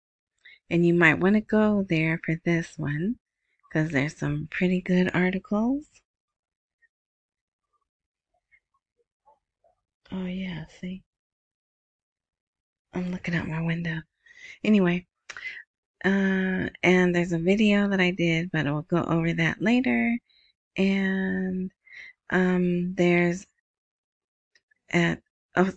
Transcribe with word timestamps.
And 0.71 0.87
you 0.87 0.95
might 0.95 1.19
want 1.19 1.34
to 1.34 1.41
go 1.41 1.84
there 1.89 2.21
for 2.25 2.37
this 2.45 2.79
one 2.79 3.16
because 3.69 3.91
there's 3.91 4.16
some 4.16 4.46
pretty 4.53 4.80
good 4.80 5.11
articles. 5.12 5.87
Oh, 10.12 10.27
yeah, 10.27 10.65
see? 10.80 11.02
I'm 12.95 13.11
looking 13.11 13.34
out 13.34 13.48
my 13.48 13.62
window. 13.62 14.01
Anyway, 14.62 15.07
uh, 16.05 16.69
and 16.83 17.15
there's 17.15 17.33
a 17.33 17.39
video 17.39 17.89
that 17.89 18.01
I 18.01 18.11
did, 18.11 18.51
but 18.53 18.67
I'll 18.67 18.83
go 18.83 19.03
over 19.05 19.33
that 19.34 19.62
later. 19.62 20.19
And 20.77 21.70
um, 22.30 22.95
there's 22.95 23.47
at 24.91 25.23
oh, 25.56 25.73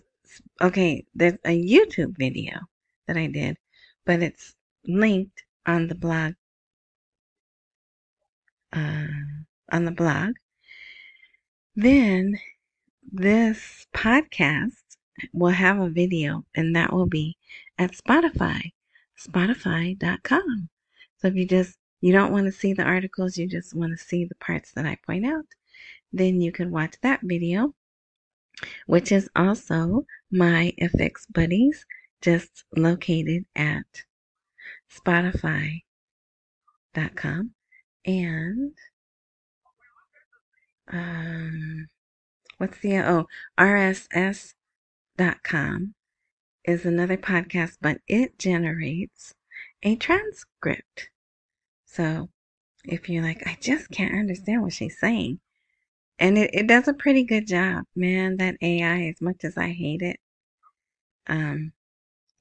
okay, 0.60 1.04
there's 1.14 1.38
a 1.44 1.64
YouTube 1.64 2.16
video 2.18 2.58
that 3.06 3.16
I 3.16 3.28
did, 3.28 3.56
but 4.04 4.22
it's 4.22 4.54
linked 4.86 5.44
on 5.66 5.88
the 5.88 5.94
blog 5.94 6.34
uh, 8.72 9.06
on 9.72 9.84
the 9.84 9.92
blog. 9.92 10.34
Then 11.74 12.38
this 13.12 13.86
podcast 13.94 14.96
will 15.32 15.50
have 15.52 15.78
a 15.78 15.88
video, 15.88 16.44
and 16.54 16.74
that 16.76 16.92
will 16.92 17.06
be 17.06 17.36
at 17.78 17.92
Spotify, 17.92 18.72
spotify.com. 19.18 20.68
So 21.18 21.28
if 21.28 21.34
you 21.34 21.46
just 21.46 21.78
you 22.00 22.12
don't 22.12 22.32
want 22.32 22.46
to 22.46 22.52
see 22.52 22.72
the 22.72 22.82
articles, 22.84 23.36
you 23.36 23.48
just 23.48 23.74
want 23.74 23.92
to 23.96 24.04
see 24.04 24.24
the 24.24 24.34
parts 24.36 24.72
that 24.72 24.86
I 24.86 24.96
point 25.06 25.26
out, 25.26 25.46
then 26.12 26.40
you 26.40 26.52
can 26.52 26.70
watch 26.70 26.94
that 27.02 27.20
video, 27.22 27.74
which 28.86 29.10
is 29.10 29.28
also 29.34 30.04
my 30.30 30.72
FX 30.80 31.24
Buddies, 31.32 31.86
just 32.20 32.64
located 32.76 33.44
at 33.54 33.86
Spotify.com 34.92 35.82
and 38.04 38.72
um, 40.92 41.88
what's 42.58 42.78
the 42.78 42.98
oh 42.98 43.26
RSS 43.58 44.54
dot 45.16 45.42
com 45.42 45.94
is 46.64 46.84
another 46.86 47.16
podcast, 47.16 47.76
but 47.80 48.00
it 48.08 48.38
generates 48.38 49.34
a 49.82 49.96
transcript. 49.96 51.10
So 51.86 52.30
if 52.84 53.08
you're 53.08 53.22
like, 53.22 53.46
I 53.46 53.56
just 53.60 53.90
can't 53.90 54.14
understand 54.14 54.62
what 54.62 54.72
she's 54.72 54.98
saying, 54.98 55.40
and 56.18 56.38
it, 56.38 56.50
it 56.54 56.66
does 56.66 56.88
a 56.88 56.94
pretty 56.94 57.24
good 57.24 57.46
job, 57.46 57.84
man. 57.96 58.36
That 58.38 58.56
AI, 58.62 59.04
as 59.08 59.20
much 59.20 59.44
as 59.44 59.56
I 59.56 59.70
hate 59.72 60.02
it, 60.02 60.18
um, 61.28 61.72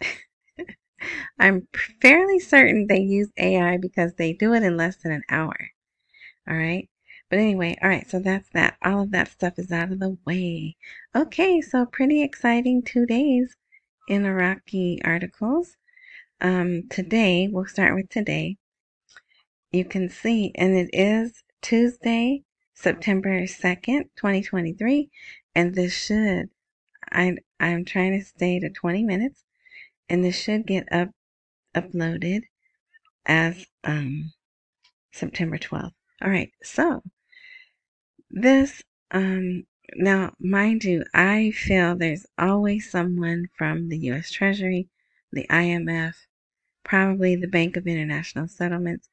I'm 1.39 1.67
fairly 2.01 2.39
certain 2.39 2.87
they 2.87 2.99
use 2.99 3.29
AI 3.37 3.77
because 3.77 4.13
they 4.15 4.33
do 4.33 4.53
it 4.53 4.63
in 4.63 4.77
less 4.77 4.97
than 4.97 5.11
an 5.11 5.23
hour. 5.29 5.57
All 6.47 6.55
right. 6.55 6.89
But 7.29 7.39
anyway, 7.39 7.77
all 7.81 7.89
right. 7.89 8.09
So 8.09 8.19
that's 8.19 8.49
that. 8.49 8.77
All 8.83 9.01
of 9.01 9.11
that 9.11 9.29
stuff 9.29 9.57
is 9.57 9.71
out 9.71 9.91
of 9.91 9.99
the 9.99 10.17
way. 10.25 10.75
Okay. 11.15 11.61
So 11.61 11.85
pretty 11.85 12.21
exciting 12.23 12.83
two 12.83 13.05
days 13.05 13.55
in 14.07 14.25
Iraqi 14.25 15.01
articles. 15.03 15.77
Um, 16.41 16.87
today, 16.89 17.47
we'll 17.51 17.65
start 17.65 17.95
with 17.95 18.09
today. 18.09 18.57
You 19.71 19.85
can 19.85 20.09
see, 20.09 20.51
and 20.55 20.75
it 20.75 20.89
is 20.93 21.43
Tuesday, 21.61 22.43
September 22.73 23.41
2nd, 23.41 24.03
2023. 24.15 25.09
And 25.55 25.73
this 25.75 25.93
should, 25.93 26.49
I, 27.11 27.37
I'm 27.59 27.85
trying 27.85 28.17
to 28.19 28.25
stay 28.25 28.59
to 28.59 28.69
20 28.69 29.03
minutes 29.03 29.45
and 30.09 30.23
this 30.23 30.39
should 30.39 30.65
get 30.65 30.91
up 30.91 31.09
uploaded 31.75 32.41
as 33.25 33.65
um, 33.83 34.31
September 35.11 35.57
12th. 35.57 35.91
All 36.21 36.29
right, 36.29 36.51
so 36.63 37.01
this 38.35 38.83
um, 39.11 39.65
now, 39.95 40.33
mind 40.39 40.83
you, 40.83 41.05
I 41.13 41.51
feel 41.51 41.95
there's 41.95 42.27
always 42.37 42.91
someone 42.91 43.47
from 43.57 43.89
the 43.89 43.97
U.S. 44.09 44.29
Treasury, 44.29 44.87
the 45.31 45.47
IMF, 45.49 46.13
probably 46.83 47.35
the 47.35 47.47
Bank 47.47 47.77
of 47.77 47.87
International 47.87 48.47
Settlements, 48.47 49.09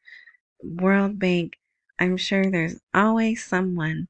World 0.62 1.18
Bank. 1.18 1.54
I'm 1.98 2.18
sure 2.18 2.50
there's 2.50 2.80
always 2.92 3.44
someone 3.44 4.08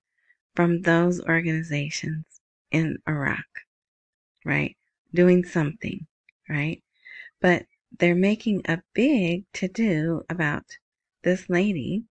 from 0.56 0.82
those 0.82 1.20
organizations 1.20 2.24
in 2.72 2.98
Iraq, 3.06 3.46
right? 4.44 4.76
Doing 5.14 5.44
something 5.44 6.06
right? 6.52 6.82
But 7.40 7.66
they're 7.98 8.14
making 8.14 8.62
a 8.66 8.82
big 8.94 9.44
to 9.54 9.68
do 9.68 10.22
about 10.28 10.64
this 11.22 11.48
lady. 11.48 12.04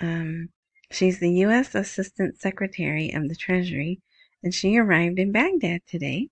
Um, 0.00 0.50
she's 0.92 1.18
the 1.18 1.32
U.S. 1.46 1.74
Assistant 1.74 2.38
Secretary 2.38 3.10
of 3.12 3.28
the 3.28 3.34
Treasury, 3.34 4.00
and 4.42 4.54
she 4.54 4.76
arrived 4.76 5.18
in 5.18 5.32
Baghdad 5.32 5.80
today. 5.86 6.28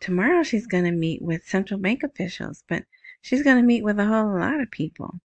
Tomorrow 0.00 0.42
she's 0.42 0.66
going 0.66 0.84
to 0.84 0.92
meet 0.92 1.22
with 1.22 1.46
central 1.46 1.80
bank 1.80 2.02
officials, 2.02 2.62
but 2.68 2.84
she's 3.22 3.42
going 3.42 3.56
to 3.56 3.66
meet 3.66 3.82
with 3.82 3.98
a 3.98 4.06
whole 4.06 4.38
lot 4.38 4.60
of 4.60 4.70
people. 4.70 5.20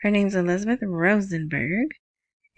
Her 0.00 0.10
name's 0.10 0.34
Elizabeth 0.34 0.80
Rosenberg, 0.82 1.94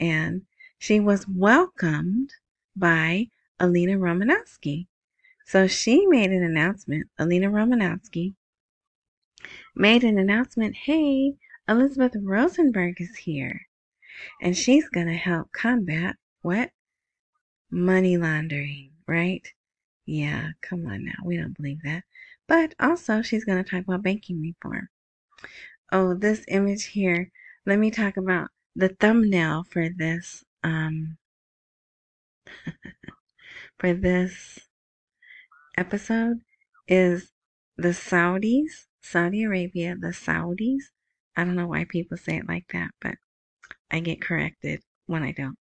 and 0.00 0.42
she 0.78 0.98
was 0.98 1.28
welcomed 1.28 2.32
by 2.74 3.28
Alina 3.60 3.98
Romanowski. 3.98 4.86
So 5.44 5.66
she 5.66 6.06
made 6.06 6.30
an 6.30 6.42
announcement. 6.42 7.08
Alina 7.18 7.48
Romanowski 7.50 8.34
made 9.74 10.02
an 10.02 10.18
announcement. 10.18 10.74
Hey, 10.74 11.34
Elizabeth 11.68 12.16
Rosenberg 12.20 13.00
is 13.00 13.16
here. 13.16 13.68
And 14.40 14.56
she's 14.56 14.88
going 14.88 15.06
to 15.06 15.16
help 15.16 15.52
combat 15.52 16.16
what? 16.42 16.70
Money 17.70 18.16
laundering, 18.16 18.90
right? 19.06 19.46
Yeah, 20.06 20.50
come 20.60 20.86
on 20.86 21.04
now. 21.04 21.14
We 21.24 21.36
don't 21.36 21.56
believe 21.56 21.82
that. 21.84 22.04
But 22.48 22.74
also, 22.80 23.22
she's 23.22 23.44
going 23.44 23.62
to 23.62 23.68
talk 23.68 23.84
about 23.84 24.02
banking 24.02 24.40
reform. 24.40 24.88
Oh, 25.90 26.14
this 26.14 26.44
image 26.48 26.86
here. 26.86 27.30
Let 27.64 27.78
me 27.78 27.90
talk 27.90 28.16
about 28.16 28.48
the 28.74 28.88
thumbnail 28.88 29.64
for 29.64 29.88
this. 29.88 30.44
Um, 30.62 31.18
for 33.78 33.94
this 33.94 34.58
episode 35.76 36.38
is 36.88 37.32
the 37.76 37.88
Saudis, 37.88 38.86
Saudi 39.00 39.44
Arabia, 39.44 39.96
the 39.98 40.08
Saudis. 40.08 40.84
I 41.36 41.44
don't 41.44 41.56
know 41.56 41.68
why 41.68 41.84
people 41.84 42.16
say 42.16 42.36
it 42.36 42.48
like 42.48 42.66
that, 42.72 42.90
but 43.00 43.16
I 43.92 44.00
get 44.00 44.22
corrected 44.22 44.82
when 45.04 45.22
I 45.22 45.32
don't. 45.32 45.58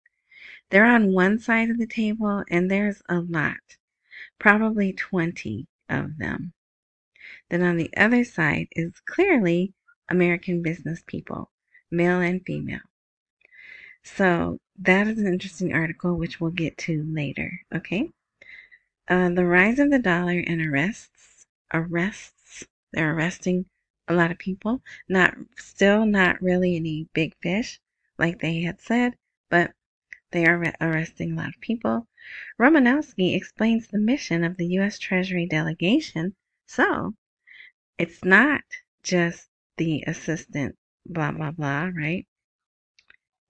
They're 0.69 0.85
on 0.85 1.11
one 1.11 1.37
side 1.37 1.69
of 1.69 1.77
the 1.77 1.85
table, 1.85 2.45
and 2.49 2.71
there's 2.71 3.01
a 3.09 3.19
lot, 3.19 3.77
probably 4.39 4.93
20 4.93 5.67
of 5.89 6.17
them. 6.17 6.53
Then 7.49 7.61
on 7.61 7.75
the 7.75 7.93
other 7.97 8.23
side 8.23 8.69
is 8.71 9.01
clearly 9.05 9.73
American 10.07 10.61
business 10.61 11.03
people, 11.05 11.51
male 11.91 12.21
and 12.21 12.41
female. 12.45 12.79
So 14.03 14.59
that 14.79 15.07
is 15.07 15.19
an 15.19 15.27
interesting 15.27 15.73
article, 15.73 16.15
which 16.15 16.39
we'll 16.39 16.51
get 16.51 16.77
to 16.79 17.03
later, 17.03 17.61
okay? 17.75 18.09
Uh, 19.09 19.29
the 19.29 19.45
rise 19.45 19.77
of 19.77 19.91
the 19.91 19.99
dollar 19.99 20.39
and 20.39 20.61
arrests, 20.61 21.45
arrests, 21.73 22.65
they're 22.93 23.13
arresting 23.13 23.65
a 24.07 24.13
lot 24.13 24.31
of 24.31 24.37
people. 24.39 24.81
Not, 25.09 25.35
still 25.57 26.05
not 26.05 26.41
really 26.41 26.77
any 26.77 27.09
big 27.13 27.35
fish 27.41 27.81
like 28.21 28.39
they 28.39 28.61
had 28.61 28.79
said, 28.79 29.17
but 29.49 29.73
they 30.31 30.45
are 30.45 30.63
arresting 30.79 31.33
a 31.33 31.35
lot 31.35 31.49
of 31.49 31.59
people. 31.59 32.07
Romanowski 32.59 33.35
explains 33.35 33.87
the 33.87 33.97
mission 33.97 34.43
of 34.43 34.55
the 34.57 34.67
U.S. 34.77 34.99
Treasury 34.99 35.47
delegation. 35.47 36.35
So, 36.67 37.15
it's 37.97 38.23
not 38.23 38.63
just 39.03 39.49
the 39.77 40.03
assistant, 40.05 40.77
blah, 41.05 41.31
blah, 41.31 41.51
blah, 41.51 41.89
right? 41.95 42.27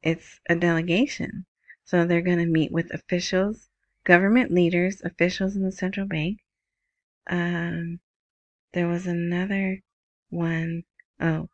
It's 0.01 0.39
a 0.49 0.55
delegation. 0.55 1.45
So 1.83 2.05
they're 2.05 2.21
going 2.21 2.39
to 2.39 2.45
meet 2.45 2.71
with 2.71 2.93
officials 2.93 3.69
government 4.05 4.51
leaders, 4.51 5.01
officials 5.03 5.55
in 5.55 5.63
the 5.63 5.71
central 5.71 6.07
bank. 6.07 6.39
Um, 7.27 7.99
there 8.73 8.87
was 8.87 9.05
another 9.05 9.81
one. 10.29 10.83
Oh, 11.19 11.49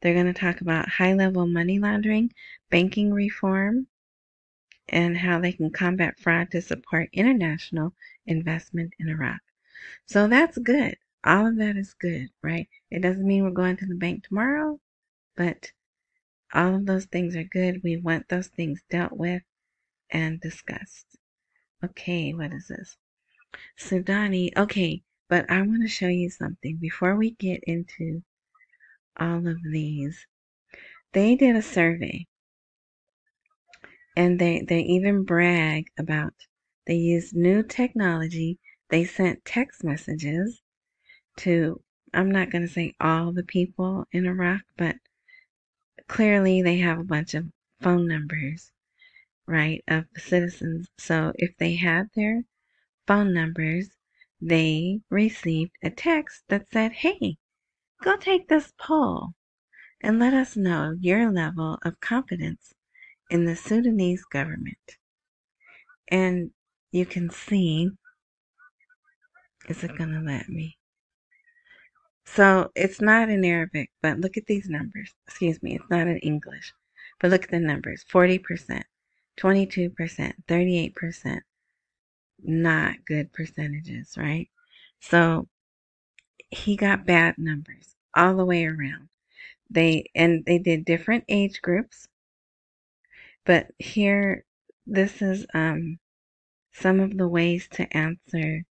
they're 0.00 0.14
going 0.14 0.26
to 0.26 0.32
talk 0.32 0.60
about 0.60 0.88
high 0.88 1.14
level 1.14 1.46
money 1.46 1.78
laundering, 1.78 2.32
banking 2.70 3.12
reform, 3.12 3.86
and 4.88 5.16
how 5.16 5.40
they 5.40 5.52
can 5.52 5.70
combat 5.70 6.18
fraud 6.18 6.50
to 6.50 6.60
support 6.60 7.08
international 7.12 7.94
investment 8.26 8.92
in 8.98 9.08
Iraq. 9.08 9.40
So 10.06 10.26
that's 10.28 10.58
good. 10.58 10.96
All 11.24 11.46
of 11.46 11.56
that 11.58 11.76
is 11.76 11.94
good, 11.94 12.28
right? 12.42 12.68
It 12.90 13.02
doesn't 13.02 13.26
mean 13.26 13.44
we're 13.44 13.50
going 13.50 13.76
to 13.76 13.86
the 13.86 13.94
bank 13.94 14.24
tomorrow, 14.24 14.80
but 15.36 15.72
all 16.52 16.74
of 16.74 16.86
those 16.86 17.04
things 17.04 17.36
are 17.36 17.44
good. 17.44 17.82
We 17.84 17.96
want 17.96 18.28
those 18.28 18.48
things 18.48 18.82
dealt 18.90 19.12
with 19.12 19.42
and 20.10 20.40
discussed. 20.40 21.06
Okay, 21.84 22.32
what 22.32 22.52
is 22.52 22.68
this? 22.68 22.96
Sudani. 23.78 24.50
Okay, 24.56 25.02
but 25.28 25.50
I 25.50 25.62
want 25.62 25.82
to 25.82 25.88
show 25.88 26.08
you 26.08 26.30
something 26.30 26.76
before 26.76 27.16
we 27.16 27.32
get 27.32 27.62
into 27.64 28.22
all 29.20 29.46
of 29.46 29.58
these. 29.70 30.26
They 31.12 31.36
did 31.36 31.54
a 31.54 31.62
survey 31.62 32.26
and 34.16 34.38
they, 34.38 34.62
they 34.66 34.80
even 34.80 35.24
brag 35.24 35.86
about 35.98 36.34
they 36.86 36.96
used 36.96 37.36
new 37.36 37.62
technology. 37.62 38.58
They 38.88 39.04
sent 39.04 39.44
text 39.44 39.84
messages 39.84 40.60
to, 41.36 41.80
I'm 42.12 42.30
not 42.30 42.50
going 42.50 42.62
to 42.66 42.72
say 42.72 42.94
all 43.00 43.32
the 43.32 43.44
people 43.44 44.06
in 44.10 44.26
Iraq, 44.26 44.62
but 44.76 44.96
clearly 46.08 46.62
they 46.62 46.78
have 46.78 46.98
a 46.98 47.04
bunch 47.04 47.34
of 47.34 47.52
phone 47.80 48.08
numbers, 48.08 48.72
right, 49.46 49.84
of 49.86 50.06
the 50.14 50.20
citizens. 50.20 50.88
So 50.98 51.32
if 51.36 51.56
they 51.58 51.76
had 51.76 52.08
their 52.16 52.42
phone 53.06 53.32
numbers, 53.32 53.90
they 54.40 55.00
received 55.10 55.72
a 55.82 55.90
text 55.90 56.42
that 56.48 56.66
said, 56.72 56.92
hey, 56.92 57.36
go 58.02 58.16
take 58.16 58.48
this 58.48 58.72
poll 58.78 59.34
and 60.02 60.18
let 60.18 60.34
us 60.34 60.56
know 60.56 60.96
your 61.00 61.30
level 61.30 61.78
of 61.82 62.00
confidence 62.00 62.74
in 63.30 63.44
the 63.44 63.56
Sudanese 63.56 64.24
government. 64.24 64.96
And 66.08 66.50
you 66.90 67.06
can 67.06 67.30
see, 67.30 67.90
is 69.68 69.84
it 69.84 69.96
going 69.96 70.12
to 70.12 70.20
let 70.20 70.48
me? 70.48 70.76
So 72.24 72.70
it's 72.74 73.00
not 73.00 73.28
in 73.28 73.44
Arabic, 73.44 73.90
but 74.02 74.18
look 74.18 74.36
at 74.36 74.46
these 74.46 74.68
numbers. 74.68 75.14
Excuse 75.26 75.62
me, 75.62 75.76
it's 75.76 75.90
not 75.90 76.06
in 76.06 76.18
English. 76.18 76.72
But 77.20 77.30
look 77.30 77.44
at 77.44 77.50
the 77.50 77.60
numbers 77.60 78.04
40%, 78.10 78.82
22%, 79.38 80.32
38%. 80.48 81.40
Not 82.42 83.04
good 83.04 83.32
percentages, 83.32 84.14
right? 84.16 84.48
So 85.00 85.48
he 86.50 86.76
got 86.76 87.06
bad 87.06 87.36
numbers 87.38 87.94
all 88.14 88.36
the 88.36 88.44
way 88.44 88.66
around. 88.66 89.08
They 89.70 90.10
and 90.14 90.44
they 90.44 90.58
did 90.58 90.84
different 90.84 91.24
age 91.28 91.62
groups. 91.62 92.08
But 93.44 93.70
here 93.78 94.44
this 94.86 95.22
is 95.22 95.46
um 95.54 95.98
some 96.72 97.00
of 97.00 97.16
the 97.16 97.28
ways 97.28 97.68
to 97.72 97.96
answer 97.96 98.64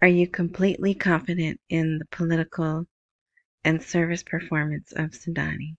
Are 0.00 0.08
you 0.08 0.28
completely 0.28 0.94
confident 0.94 1.60
in 1.68 1.98
the 1.98 2.06
political 2.06 2.86
and 3.64 3.82
service 3.82 4.22
performance 4.22 4.92
of 4.92 5.10
Sudani? 5.10 5.76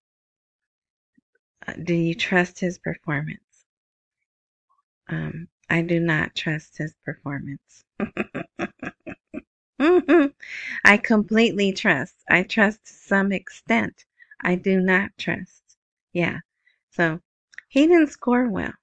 Uh, 1.65 1.73
do 1.81 1.93
you 1.93 2.13
trust 2.15 2.59
his 2.59 2.79
performance? 2.79 3.65
Um, 5.07 5.47
I 5.69 5.81
do 5.81 5.99
not 5.99 6.35
trust 6.35 6.77
his 6.77 6.95
performance. 7.05 7.83
I 9.79 10.97
completely 10.97 11.73
trust. 11.73 12.15
I 12.29 12.43
trust 12.43 12.85
to 12.85 12.93
some 12.93 13.31
extent. 13.31 14.05
I 14.41 14.55
do 14.55 14.79
not 14.79 15.11
trust. 15.17 15.63
Yeah. 16.11 16.39
So 16.91 17.21
he 17.69 17.87
didn't 17.87 18.07
score 18.07 18.49
well, 18.49 18.73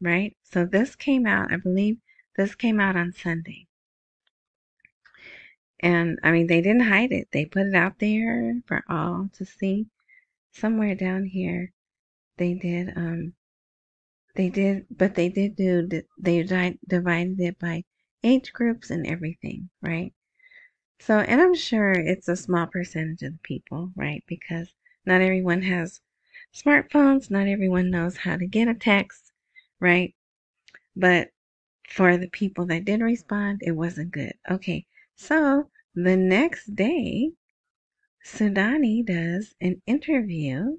right? 0.00 0.36
So 0.44 0.64
this 0.64 0.96
came 0.96 1.26
out, 1.26 1.52
I 1.52 1.56
believe 1.56 1.98
this 2.36 2.54
came 2.54 2.80
out 2.80 2.96
on 2.96 3.12
Sunday. 3.12 3.66
And 5.80 6.18
I 6.22 6.30
mean, 6.30 6.46
they 6.46 6.60
didn't 6.60 6.88
hide 6.88 7.12
it. 7.12 7.28
They 7.32 7.44
put 7.44 7.66
it 7.66 7.74
out 7.74 7.98
there 7.98 8.54
for 8.66 8.82
all 8.88 9.28
to 9.34 9.44
see. 9.44 9.86
Somewhere 10.52 10.94
down 10.94 11.26
here, 11.26 11.72
they 12.38 12.54
did, 12.54 12.96
um, 12.96 13.34
they 14.36 14.48
did, 14.50 14.86
but 14.90 15.14
they 15.14 15.28
did 15.28 15.56
do, 15.56 15.88
they 16.18 16.42
divided 16.42 17.40
it 17.40 17.58
by 17.58 17.84
age 18.22 18.52
groups 18.52 18.90
and 18.90 19.06
everything, 19.06 19.70
right? 19.82 20.12
So, 21.00 21.18
and 21.18 21.40
I'm 21.40 21.54
sure 21.54 21.92
it's 21.92 22.28
a 22.28 22.36
small 22.36 22.66
percentage 22.66 23.22
of 23.22 23.32
the 23.32 23.38
people, 23.42 23.92
right? 23.96 24.24
Because 24.26 24.74
not 25.04 25.20
everyone 25.20 25.62
has 25.62 26.00
smartphones, 26.54 27.30
not 27.30 27.48
everyone 27.48 27.90
knows 27.90 28.16
how 28.16 28.36
to 28.36 28.46
get 28.46 28.68
a 28.68 28.74
text, 28.74 29.32
right? 29.80 30.14
But 30.94 31.30
for 31.88 32.16
the 32.16 32.28
people 32.28 32.66
that 32.66 32.84
did 32.84 33.00
respond, 33.00 33.60
it 33.62 33.72
wasn't 33.72 34.10
good. 34.10 34.34
Okay, 34.50 34.86
so 35.14 35.70
the 35.94 36.16
next 36.16 36.74
day, 36.74 37.32
Sudani 38.24 39.04
does 39.06 39.54
an 39.60 39.82
interview 39.86 40.78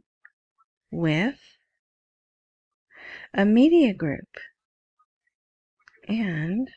with 0.91 1.56
a 3.37 3.45
media 3.45 3.93
group. 3.93 4.27
And 6.07 6.67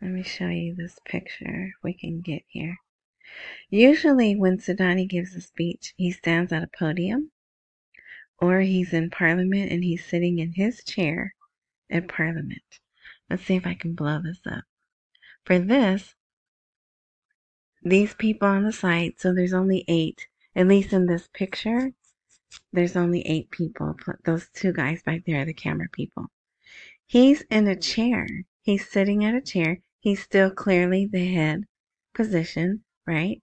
let 0.00 0.12
me 0.12 0.22
show 0.22 0.46
you 0.46 0.76
this 0.76 0.96
picture 1.04 1.72
if 1.74 1.82
we 1.82 1.92
can 1.92 2.20
get 2.20 2.42
here. 2.46 2.76
Usually 3.68 4.36
when 4.36 4.58
Sudani 4.58 5.08
gives 5.08 5.34
a 5.34 5.40
speech, 5.40 5.92
he 5.96 6.12
stands 6.12 6.52
at 6.52 6.62
a 6.62 6.70
podium 6.78 7.32
or 8.38 8.60
he's 8.60 8.92
in 8.92 9.10
parliament 9.10 9.72
and 9.72 9.82
he's 9.82 10.04
sitting 10.04 10.38
in 10.38 10.52
his 10.52 10.84
chair 10.84 11.34
at 11.90 12.06
parliament. 12.06 12.78
Let's 13.28 13.44
see 13.44 13.56
if 13.56 13.66
I 13.66 13.74
can 13.74 13.94
blow 13.94 14.20
this 14.22 14.40
up. 14.46 14.64
For 15.44 15.58
this, 15.58 16.14
these 17.82 18.14
people 18.14 18.46
on 18.46 18.62
the 18.62 18.72
site, 18.72 19.20
so 19.20 19.34
there's 19.34 19.52
only 19.52 19.84
eight, 19.88 20.28
at 20.54 20.68
least 20.68 20.92
in 20.92 21.06
this 21.06 21.28
picture, 21.34 21.92
there's 22.72 22.96
only 22.96 23.22
eight 23.26 23.50
people. 23.50 23.96
Those 24.24 24.48
two 24.54 24.72
guys 24.72 25.02
back 25.02 25.22
there 25.26 25.42
are 25.42 25.44
the 25.44 25.54
camera 25.54 25.88
people. 25.90 26.26
He's 27.06 27.42
in 27.50 27.66
a 27.68 27.76
chair. 27.76 28.26
He's 28.62 28.88
sitting 28.88 29.24
at 29.24 29.34
a 29.34 29.40
chair. 29.40 29.80
He's 30.00 30.22
still 30.22 30.50
clearly 30.50 31.06
the 31.06 31.32
head 31.34 31.64
position, 32.14 32.84
right? 33.06 33.42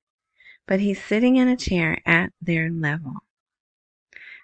But 0.67 0.79
he's 0.79 1.03
sitting 1.03 1.37
in 1.37 1.47
a 1.47 1.57
chair 1.57 2.01
at 2.05 2.31
their 2.41 2.69
level. 2.69 3.23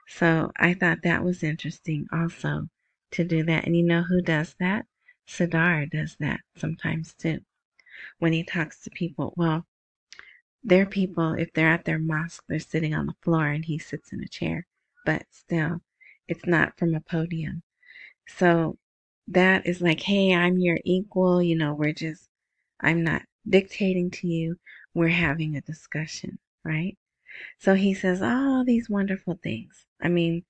So 0.08 0.52
I 0.56 0.74
thought 0.74 1.02
that 1.04 1.24
was 1.24 1.44
interesting 1.44 2.08
also 2.12 2.70
to 3.12 3.24
do 3.24 3.44
that. 3.44 3.66
And 3.66 3.76
you 3.76 3.84
know 3.84 4.04
who 4.04 4.22
does 4.22 4.56
that? 4.60 4.86
Sadr 5.26 5.86
does 5.86 6.16
that 6.20 6.40
sometimes 6.56 7.14
too. 7.14 7.42
When 8.20 8.34
he 8.34 8.44
talks 8.44 8.80
to 8.82 8.90
people, 8.90 9.34
well, 9.36 9.66
their 10.64 10.86
people, 10.86 11.34
if 11.34 11.54
they're 11.54 11.72
at 11.72 11.86
their 11.86 12.00
mosque, 12.00 12.44
they're 12.48 12.60
sitting 12.60 12.94
on 12.94 13.06
the 13.06 13.16
floor 13.22 13.48
and 13.48 13.66
he 13.66 13.78
sits 13.78 14.12
in 14.12 14.22
a 14.22 14.28
chair. 14.28 14.66
But 15.06 15.24
still, 15.32 15.82
it's 16.28 16.46
not 16.46 16.78
from 16.78 16.94
a 16.94 17.00
podium. 17.00 17.64
So 18.28 18.78
that 19.28 19.66
is 19.66 19.82
like, 19.82 20.02
hey, 20.02 20.34
I'm 20.34 20.58
your 20.58 20.80
equal. 20.84 21.42
You 21.42 21.58
know, 21.58 21.74
we're 21.74 21.94
just, 21.94 22.30
I'm 22.82 23.04
not 23.04 23.24
dictating 23.48 24.12
to 24.12 24.28
you. 24.28 24.58
We're 24.94 25.08
having 25.10 25.56
a 25.56 25.62
discussion, 25.62 26.40
right? 26.64 26.98
So 27.60 27.76
he 27.76 27.94
says 27.94 28.22
all 28.22 28.66
these 28.66 28.90
wonderful 28.90 29.40
things. 29.42 29.86
I 30.02 30.10
mean, 30.10 30.44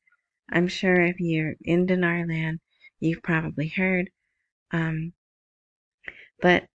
I'm 0.50 0.68
sure 0.68 1.02
if 1.02 1.20
you're 1.20 1.56
in 1.62 1.86
Dinar 1.86 2.26
land, 2.26 2.60
you've 3.00 3.22
probably 3.22 3.68
heard. 3.68 4.10
Um, 4.72 5.14
but 6.42 6.66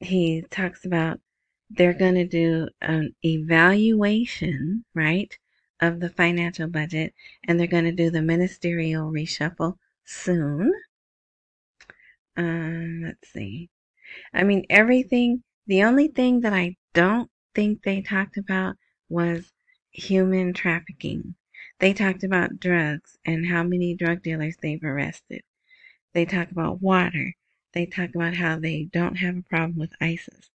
he 0.00 0.44
talks 0.50 0.84
about 0.84 1.20
they're 1.70 1.94
going 1.94 2.16
to 2.16 2.26
do 2.26 2.68
an 2.80 3.14
evaluation, 3.24 4.84
right, 4.94 5.38
of 5.80 6.00
the 6.00 6.10
financial 6.10 6.66
budget, 6.68 7.14
and 7.46 7.58
they're 7.58 7.66
going 7.66 7.84
to 7.84 7.92
do 7.92 8.10
the 8.10 8.22
ministerial 8.22 9.10
reshuffle 9.10 9.76
soon. 10.04 10.72
Um, 12.36 13.02
let's 13.04 13.32
see. 13.32 13.70
I 14.34 14.42
mean, 14.42 14.66
everything, 14.68 15.42
the 15.66 15.84
only 15.84 16.08
thing 16.08 16.40
that 16.40 16.52
I 16.52 16.76
don't 16.92 17.30
think 17.54 17.82
they 17.82 18.02
talked 18.02 18.36
about 18.36 18.76
was 19.08 19.52
human 19.92 20.52
trafficking. 20.52 21.34
They 21.78 21.92
talked 21.92 22.24
about 22.24 22.60
drugs 22.60 23.16
and 23.24 23.46
how 23.46 23.62
many 23.62 23.94
drug 23.94 24.22
dealers 24.22 24.56
they've 24.60 24.82
arrested. 24.82 25.42
They 26.12 26.24
talk 26.24 26.50
about 26.50 26.82
water. 26.82 27.34
They 27.72 27.86
talk 27.86 28.10
about 28.14 28.34
how 28.34 28.58
they 28.58 28.88
don't 28.92 29.16
have 29.16 29.36
a 29.36 29.42
problem 29.42 29.78
with 29.78 29.92
ISIS. 30.00 30.50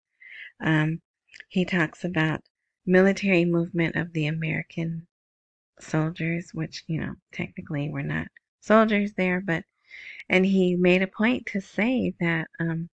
Um, 0.61 1.01
he 1.49 1.65
talks 1.65 2.05
about 2.05 2.43
military 2.87 3.45
movement 3.45 3.97
of 3.97 4.13
the 4.13 4.27
American 4.27 5.07
soldiers, 5.81 6.51
which, 6.53 6.85
you 6.87 7.01
know, 7.01 7.15
technically 7.33 7.91
we're 7.91 8.03
not 8.03 8.29
soldiers 8.61 9.13
there, 9.15 9.41
but 9.41 9.65
and 10.29 10.47
he 10.47 10.75
made 10.75 11.03
a 11.03 11.07
point 11.07 11.47
to 11.47 11.61
say 11.61 12.15
that 12.19 12.49
um, 12.59 12.89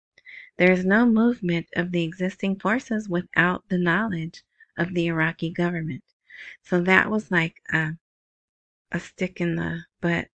there 0.59 0.73
is 0.73 0.85
no 0.85 1.07
movement 1.07 1.69
of 1.75 1.93
the 1.93 2.05
existing 2.05 2.59
forces 2.59 3.09
without 3.09 3.65
the 3.69 3.79
knowledge 3.79 4.43
of 4.77 4.95
the 4.95 5.07
Iraqi 5.07 5.51
government. 5.51 6.03
So 6.63 6.81
that 6.83 7.11
was 7.11 7.31
like 7.31 7.63
a, 7.73 7.93
a 8.93 9.01
stick 9.01 9.41
in 9.41 9.57
the 9.57 9.85
butt 10.01 10.29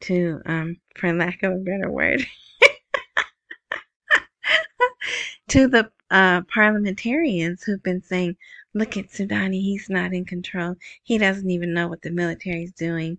to, 0.00 0.40
um, 0.46 0.80
for 0.96 1.12
lack 1.12 1.42
of 1.42 1.52
a 1.52 1.56
better 1.56 1.90
word, 1.90 2.26
to 5.48 5.68
the 5.68 5.90
uh, 6.10 6.42
parliamentarians 6.42 7.62
who've 7.62 7.82
been 7.82 8.02
saying, 8.02 8.36
look 8.74 8.96
at 8.96 9.10
Sudani, 9.10 9.60
he's 9.62 9.88
not 9.88 10.12
in 10.12 10.24
control. 10.24 10.76
He 11.02 11.18
doesn't 11.18 11.50
even 11.50 11.74
know 11.74 11.88
what 11.88 12.02
the 12.02 12.10
military 12.10 12.64
is 12.64 12.72
doing, 12.72 13.18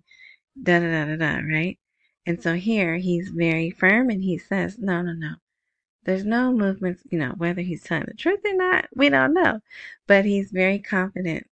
da 0.62 0.80
da 0.80 0.86
da 0.86 1.04
da 1.04 1.16
da, 1.16 1.40
right? 1.46 1.78
And 2.26 2.42
so 2.42 2.54
here 2.54 2.96
he's 2.96 3.28
very 3.30 3.70
firm 3.70 4.10
and 4.10 4.22
he 4.22 4.38
says, 4.38 4.78
no, 4.78 5.02
no, 5.02 5.12
no. 5.12 5.34
There's 6.04 6.24
no 6.24 6.52
movements, 6.52 7.02
you 7.10 7.18
know, 7.18 7.34
whether 7.36 7.62
he's 7.62 7.82
telling 7.82 8.06
the 8.06 8.14
truth 8.14 8.40
or 8.44 8.54
not, 8.54 8.86
we 8.94 9.08
don't 9.08 9.34
know. 9.34 9.60
But 10.06 10.24
he's 10.24 10.50
very 10.52 10.78
confident, 10.78 11.46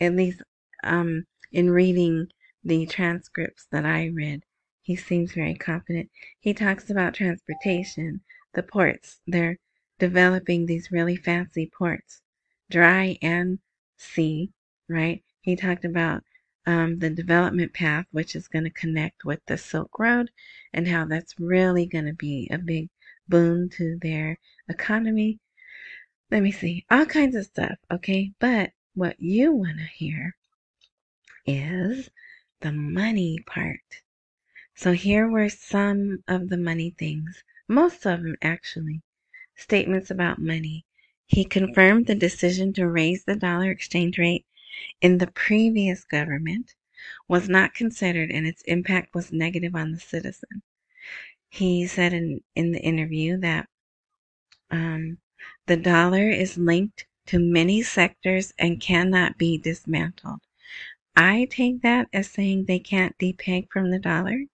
at 0.00 0.14
least 0.14 0.42
um, 0.84 1.26
in 1.52 1.70
reading 1.70 2.28
the 2.64 2.86
transcripts 2.86 3.66
that 3.72 3.84
I 3.84 4.06
read. 4.06 4.44
He 4.82 4.94
seems 4.96 5.32
very 5.32 5.54
confident. 5.54 6.10
He 6.38 6.54
talks 6.54 6.90
about 6.90 7.14
transportation, 7.14 8.20
the 8.54 8.62
ports. 8.62 9.20
They're 9.26 9.58
developing 9.98 10.66
these 10.66 10.92
really 10.92 11.16
fancy 11.16 11.70
ports, 11.76 12.22
dry 12.70 13.18
and 13.22 13.58
sea, 13.96 14.52
right? 14.88 15.22
He 15.40 15.56
talked 15.56 15.84
about 15.84 16.22
um, 16.66 16.98
the 16.98 17.10
development 17.10 17.72
path, 17.72 18.06
which 18.10 18.34
is 18.34 18.48
going 18.48 18.64
to 18.64 18.70
connect 18.70 19.24
with 19.24 19.40
the 19.46 19.56
Silk 19.56 19.98
Road, 19.98 20.30
and 20.72 20.88
how 20.88 21.04
that's 21.04 21.38
really 21.38 21.86
going 21.86 22.06
to 22.06 22.12
be 22.12 22.48
a 22.50 22.58
big 22.58 22.88
boon 23.28 23.68
to 23.70 23.98
their 24.02 24.38
economy. 24.68 25.38
Let 26.30 26.42
me 26.42 26.50
see, 26.50 26.84
all 26.90 27.06
kinds 27.06 27.36
of 27.36 27.44
stuff, 27.44 27.78
okay? 27.90 28.32
But 28.40 28.72
what 28.94 29.20
you 29.20 29.52
want 29.52 29.78
to 29.78 29.84
hear 29.84 30.36
is 31.46 32.10
the 32.60 32.72
money 32.72 33.38
part. 33.46 34.02
So 34.74 34.92
here 34.92 35.28
were 35.28 35.48
some 35.48 36.24
of 36.26 36.48
the 36.48 36.56
money 36.56 36.94
things, 36.98 37.44
most 37.68 38.04
of 38.04 38.22
them 38.22 38.36
actually. 38.42 39.02
Statements 39.56 40.10
about 40.10 40.38
money. 40.38 40.84
He 41.26 41.44
confirmed 41.44 42.06
the 42.06 42.14
decision 42.14 42.72
to 42.74 42.88
raise 42.88 43.24
the 43.24 43.36
dollar 43.36 43.70
exchange 43.70 44.18
rate 44.18 44.46
in 45.00 45.18
the 45.18 45.26
previous 45.26 46.04
government 46.04 46.74
was 47.26 47.48
not 47.48 47.74
considered 47.74 48.30
and 48.30 48.46
its 48.46 48.62
impact 48.62 49.14
was 49.14 49.32
negative 49.32 49.74
on 49.74 49.92
the 49.92 49.98
citizen. 49.98 50.62
He 51.48 51.86
said 51.86 52.12
in, 52.12 52.42
in 52.54 52.72
the 52.72 52.80
interview 52.80 53.38
that 53.38 53.68
um, 54.70 55.18
the 55.66 55.76
dollar 55.76 56.28
is 56.28 56.58
linked 56.58 57.06
to 57.26 57.38
many 57.38 57.82
sectors 57.82 58.52
and 58.58 58.80
cannot 58.80 59.38
be 59.38 59.58
dismantled. 59.58 60.40
I 61.16 61.46
take 61.50 61.80
that 61.82 62.08
as 62.12 62.30
saying 62.30 62.66
they 62.66 62.78
can't 62.78 63.16
depeg 63.18 63.68
from 63.70 63.90
the 63.90 63.98
dollar 63.98 64.44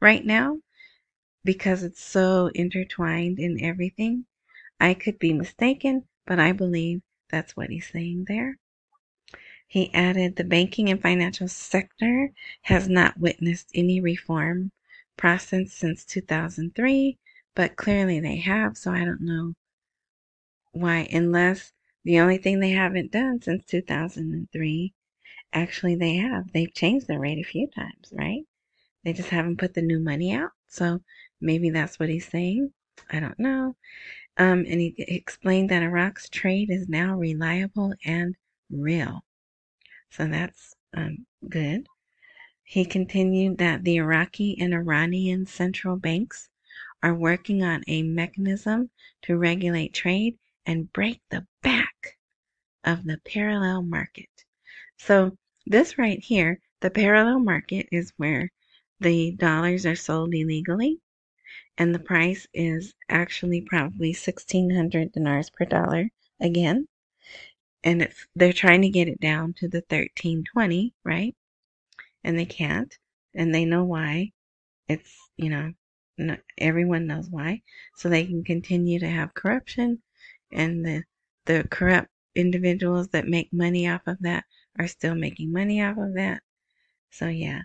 right 0.00 0.24
now 0.24 0.60
because 1.44 1.82
it's 1.82 2.02
so 2.02 2.46
intertwined 2.54 3.40
in 3.40 3.60
everything. 3.60 4.26
I 4.82 4.94
could 4.94 5.20
be 5.20 5.32
mistaken, 5.32 6.08
but 6.26 6.40
I 6.40 6.50
believe 6.50 7.02
that's 7.30 7.56
what 7.56 7.70
he's 7.70 7.88
saying 7.88 8.24
there. 8.26 8.58
He 9.68 9.94
added 9.94 10.34
the 10.34 10.42
banking 10.42 10.90
and 10.90 11.00
financial 11.00 11.46
sector 11.46 12.32
has 12.62 12.88
not 12.88 13.20
witnessed 13.20 13.70
any 13.76 14.00
reform 14.00 14.72
process 15.16 15.72
since 15.72 16.04
2003, 16.04 17.16
but 17.54 17.76
clearly 17.76 18.18
they 18.18 18.38
have, 18.38 18.76
so 18.76 18.90
I 18.90 19.04
don't 19.04 19.20
know 19.20 19.54
why, 20.72 21.08
unless 21.12 21.72
the 22.02 22.18
only 22.18 22.38
thing 22.38 22.58
they 22.58 22.70
haven't 22.70 23.12
done 23.12 23.40
since 23.40 23.64
2003, 23.64 24.92
actually 25.52 25.94
they 25.94 26.16
have. 26.16 26.52
They've 26.52 26.74
changed 26.74 27.06
the 27.06 27.20
rate 27.20 27.38
a 27.38 27.44
few 27.48 27.68
times, 27.68 28.12
right? 28.12 28.42
They 29.04 29.12
just 29.12 29.28
haven't 29.28 29.58
put 29.58 29.74
the 29.74 29.82
new 29.82 30.00
money 30.00 30.32
out. 30.32 30.50
So 30.66 31.02
maybe 31.40 31.70
that's 31.70 32.00
what 32.00 32.08
he's 32.08 32.28
saying. 32.28 32.72
I 33.10 33.20
don't 33.20 33.38
know. 33.38 33.76
Um, 34.38 34.64
and 34.66 34.80
he 34.80 34.94
explained 34.98 35.70
that 35.70 35.82
Iraq's 35.82 36.28
trade 36.28 36.70
is 36.70 36.88
now 36.88 37.16
reliable 37.16 37.94
and 38.04 38.34
real. 38.70 39.24
So 40.10 40.26
that's 40.26 40.74
um, 40.94 41.26
good. 41.48 41.86
He 42.64 42.84
continued 42.84 43.58
that 43.58 43.84
the 43.84 43.96
Iraqi 43.96 44.58
and 44.58 44.72
Iranian 44.72 45.46
central 45.46 45.96
banks 45.96 46.48
are 47.02 47.14
working 47.14 47.62
on 47.62 47.82
a 47.86 48.02
mechanism 48.02 48.90
to 49.22 49.36
regulate 49.36 49.92
trade 49.92 50.38
and 50.64 50.92
break 50.92 51.20
the 51.30 51.46
back 51.62 52.16
of 52.84 53.04
the 53.04 53.18
parallel 53.24 53.82
market. 53.82 54.30
So, 54.96 55.36
this 55.66 55.98
right 55.98 56.22
here, 56.22 56.60
the 56.80 56.90
parallel 56.90 57.40
market 57.40 57.88
is 57.92 58.12
where 58.16 58.50
the 59.00 59.32
dollars 59.32 59.84
are 59.84 59.96
sold 59.96 60.34
illegally 60.34 61.00
and 61.78 61.94
the 61.94 61.98
price 61.98 62.46
is 62.54 62.94
actually 63.08 63.60
probably 63.60 64.14
1600 64.14 65.12
dinars 65.12 65.50
per 65.50 65.64
dollar 65.64 66.10
again. 66.40 66.88
And 67.84 68.02
it's 68.02 68.26
they're 68.34 68.52
trying 68.52 68.82
to 68.82 68.90
get 68.90 69.08
it 69.08 69.20
down 69.20 69.54
to 69.54 69.68
the 69.68 69.82
1320 69.88 70.94
right? 71.04 71.36
And 72.24 72.38
they 72.38 72.46
can't. 72.46 72.98
And 73.34 73.54
they 73.54 73.64
know 73.64 73.84
why. 73.84 74.32
It's 74.88 75.30
you 75.36 75.50
know 75.50 75.74
not, 76.18 76.40
everyone 76.58 77.06
knows 77.06 77.30
why. 77.30 77.62
So 77.96 78.08
they 78.08 78.26
can 78.26 78.44
continue 78.44 78.98
to 79.00 79.08
have 79.08 79.34
corruption. 79.34 80.02
And 80.52 80.84
the 80.86 81.04
the 81.46 81.68
corrupt 81.70 82.10
individuals 82.34 83.08
that 83.08 83.28
make 83.28 83.52
money 83.52 83.88
off 83.88 84.06
of 84.06 84.18
that 84.22 84.44
are 84.78 84.88
still 84.88 85.14
making 85.14 85.52
money 85.52 85.82
off 85.82 85.98
of 85.98 86.14
that. 86.14 86.42
So 87.10 87.28
yeah. 87.28 87.62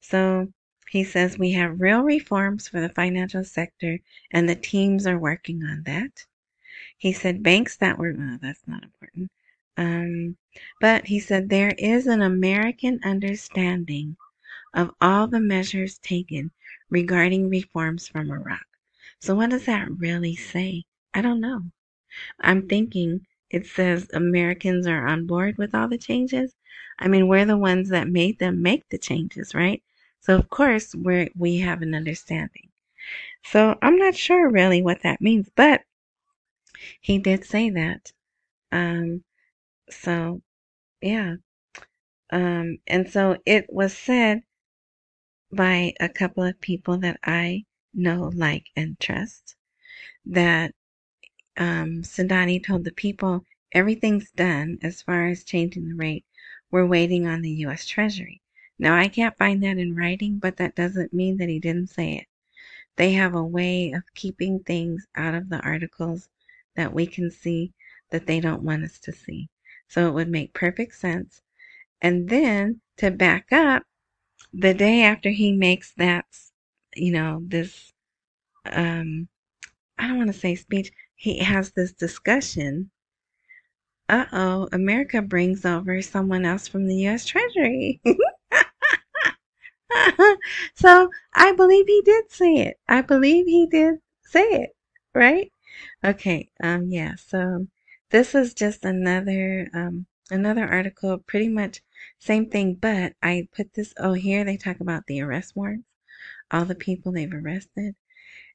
So 0.00 0.52
he 0.90 1.04
says 1.04 1.38
we 1.38 1.52
have 1.52 1.80
real 1.80 2.02
reforms 2.02 2.66
for 2.66 2.80
the 2.80 2.88
financial 2.88 3.44
sector 3.44 4.00
and 4.32 4.48
the 4.48 4.56
teams 4.56 5.06
are 5.06 5.18
working 5.18 5.62
on 5.62 5.84
that. 5.84 6.26
He 6.98 7.12
said 7.12 7.44
banks 7.44 7.76
that 7.76 7.96
were, 7.96 8.12
well, 8.12 8.38
that's 8.42 8.66
not 8.66 8.82
important. 8.82 9.30
Um, 9.76 10.36
but 10.80 11.06
he 11.06 11.20
said 11.20 11.48
there 11.48 11.74
is 11.78 12.08
an 12.08 12.22
American 12.22 12.98
understanding 13.04 14.16
of 14.74 14.90
all 15.00 15.28
the 15.28 15.38
measures 15.40 15.98
taken 15.98 16.50
regarding 16.90 17.48
reforms 17.48 18.08
from 18.08 18.30
Iraq. 18.32 18.66
So 19.20 19.36
what 19.36 19.50
does 19.50 19.66
that 19.66 19.88
really 19.98 20.34
say? 20.34 20.84
I 21.14 21.22
don't 21.22 21.40
know. 21.40 21.70
I'm 22.40 22.68
thinking 22.68 23.26
it 23.50 23.66
says 23.66 24.10
Americans 24.12 24.86
are 24.88 25.06
on 25.06 25.26
board 25.26 25.56
with 25.56 25.74
all 25.74 25.88
the 25.88 25.98
changes. 25.98 26.54
I 26.98 27.08
mean, 27.08 27.28
we're 27.28 27.44
the 27.44 27.56
ones 27.56 27.90
that 27.90 28.08
made 28.08 28.40
them 28.40 28.62
make 28.62 28.88
the 28.88 28.98
changes, 28.98 29.54
right? 29.54 29.82
So 30.20 30.36
of 30.36 30.48
course 30.48 30.94
we 30.94 31.30
we 31.36 31.58
have 31.58 31.82
an 31.82 31.94
understanding. 31.94 32.70
So 33.44 33.78
I'm 33.82 33.96
not 33.96 34.14
sure 34.16 34.48
really 34.50 34.82
what 34.82 35.02
that 35.02 35.20
means, 35.20 35.50
but 35.54 35.82
he 37.00 37.18
did 37.18 37.44
say 37.44 37.70
that. 37.70 38.12
Um, 38.72 39.24
so 39.90 40.42
yeah. 41.00 41.36
Um, 42.30 42.78
and 42.86 43.10
so 43.10 43.38
it 43.46 43.66
was 43.72 43.96
said 43.96 44.42
by 45.52 45.94
a 46.00 46.08
couple 46.08 46.42
of 46.44 46.60
people 46.60 46.98
that 46.98 47.18
I 47.24 47.64
know, 47.94 48.30
like, 48.34 48.66
and 48.76 48.98
trust 49.00 49.56
that 50.24 50.74
um, 51.56 52.02
told 52.02 52.84
the 52.84 52.92
people 52.94 53.44
everything's 53.72 54.30
done 54.32 54.78
as 54.82 55.02
far 55.02 55.26
as 55.26 55.44
changing 55.44 55.88
the 55.88 55.94
rate. 55.94 56.24
We're 56.70 56.86
waiting 56.86 57.26
on 57.26 57.42
the 57.42 57.50
U.S. 57.64 57.86
Treasury. 57.86 58.42
Now, 58.80 58.96
I 58.96 59.08
can't 59.08 59.38
find 59.38 59.62
that 59.64 59.78
in 59.78 59.94
writing, 59.96 60.40
but 60.40 60.56
that 60.58 60.74
doesn't 60.76 61.14
mean 61.14 61.38
that 61.38 61.50
he 61.50 61.60
didn't 61.60 61.88
say 61.88 62.14
it. 62.14 62.26
They 62.96 63.12
have 63.12 63.34
a 63.34 63.44
way 63.44 63.92
of 63.92 64.02
keeping 64.14 64.60
things 64.60 65.06
out 65.16 65.34
of 65.34 65.50
the 65.50 65.60
articles 65.60 66.28
that 66.76 66.94
we 66.94 67.06
can 67.06 67.30
see 67.30 67.72
that 68.10 68.26
they 68.26 68.40
don't 68.40 68.62
want 68.64 68.84
us 68.84 68.98
to 69.00 69.12
see. 69.12 69.50
So 69.88 70.08
it 70.08 70.14
would 70.14 70.28
make 70.30 70.54
perfect 70.54 70.96
sense. 70.96 71.42
And 72.02 72.28
then 72.28 72.80
to 72.98 73.10
back 73.10 73.52
up, 73.52 73.84
the 74.52 74.74
day 74.74 75.02
after 75.02 75.30
he 75.30 75.52
makes 75.52 75.92
that, 75.94 76.26
you 76.96 77.12
know, 77.12 77.42
this, 77.46 77.92
um, 78.66 79.28
I 79.98 80.08
don't 80.08 80.18
want 80.18 80.32
to 80.32 80.38
say 80.38 80.54
speech, 80.56 80.92
he 81.16 81.38
has 81.38 81.72
this 81.72 81.92
discussion. 81.92 82.90
Uh 84.08 84.26
oh, 84.32 84.68
America 84.72 85.22
brings 85.22 85.64
over 85.64 86.02
someone 86.02 86.44
else 86.44 86.68
from 86.68 86.86
the 86.86 86.96
U.S. 87.06 87.26
Treasury. 87.26 88.00
so 90.74 91.10
I 91.34 91.52
believe 91.52 91.86
he 91.86 92.02
did 92.04 92.30
say 92.30 92.54
it. 92.56 92.78
I 92.88 93.02
believe 93.02 93.46
he 93.46 93.66
did 93.66 93.96
say 94.24 94.44
it, 94.44 94.70
right? 95.14 95.52
Okay, 96.04 96.50
um, 96.62 96.88
yeah, 96.90 97.14
so 97.16 97.66
this 98.10 98.34
is 98.34 98.54
just 98.54 98.84
another, 98.84 99.68
um, 99.74 100.06
another 100.30 100.66
article, 100.66 101.18
pretty 101.18 101.48
much 101.48 101.82
same 102.18 102.48
thing, 102.50 102.74
but 102.74 103.14
I 103.22 103.48
put 103.54 103.74
this, 103.74 103.94
oh, 103.98 104.14
here 104.14 104.44
they 104.44 104.56
talk 104.56 104.80
about 104.80 105.06
the 105.06 105.20
arrest 105.22 105.54
warrants, 105.56 105.88
all 106.50 106.64
the 106.64 106.74
people 106.74 107.12
they've 107.12 107.32
arrested. 107.32 107.94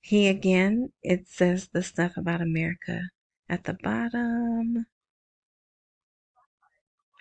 He 0.02 0.28
again, 0.28 0.92
it 1.04 1.28
says 1.28 1.70
the 1.74 1.84
stuff 1.84 2.18
about 2.18 2.42
America 2.42 3.10
at 3.50 3.64
the 3.66 3.74
bottom. 3.84 4.86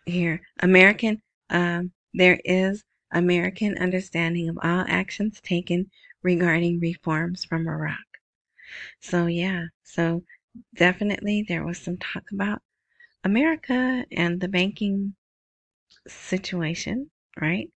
here, 0.06 0.40
American, 0.61 1.23
um, 1.50 1.92
there 2.12 2.40
is 2.44 2.85
American 3.14 3.78
understanding 3.78 4.49
of 4.49 4.59
all 4.62 4.85
actions 4.88 5.40
taken 5.40 5.90
regarding 6.23 6.80
reforms 6.80 7.44
from 7.44 7.66
Iraq. 7.66 7.99
So, 9.00 9.26
yeah, 9.26 9.66
so 9.83 10.25
definitely 10.75 11.44
there 11.49 11.64
was 11.64 11.78
some 11.78 11.97
talk 11.99 12.25
about 12.33 12.61
America 13.25 14.04
and 14.12 14.40
the 14.40 14.49
banking 14.49 15.14
situation, 16.09 17.11
right? 17.40 17.71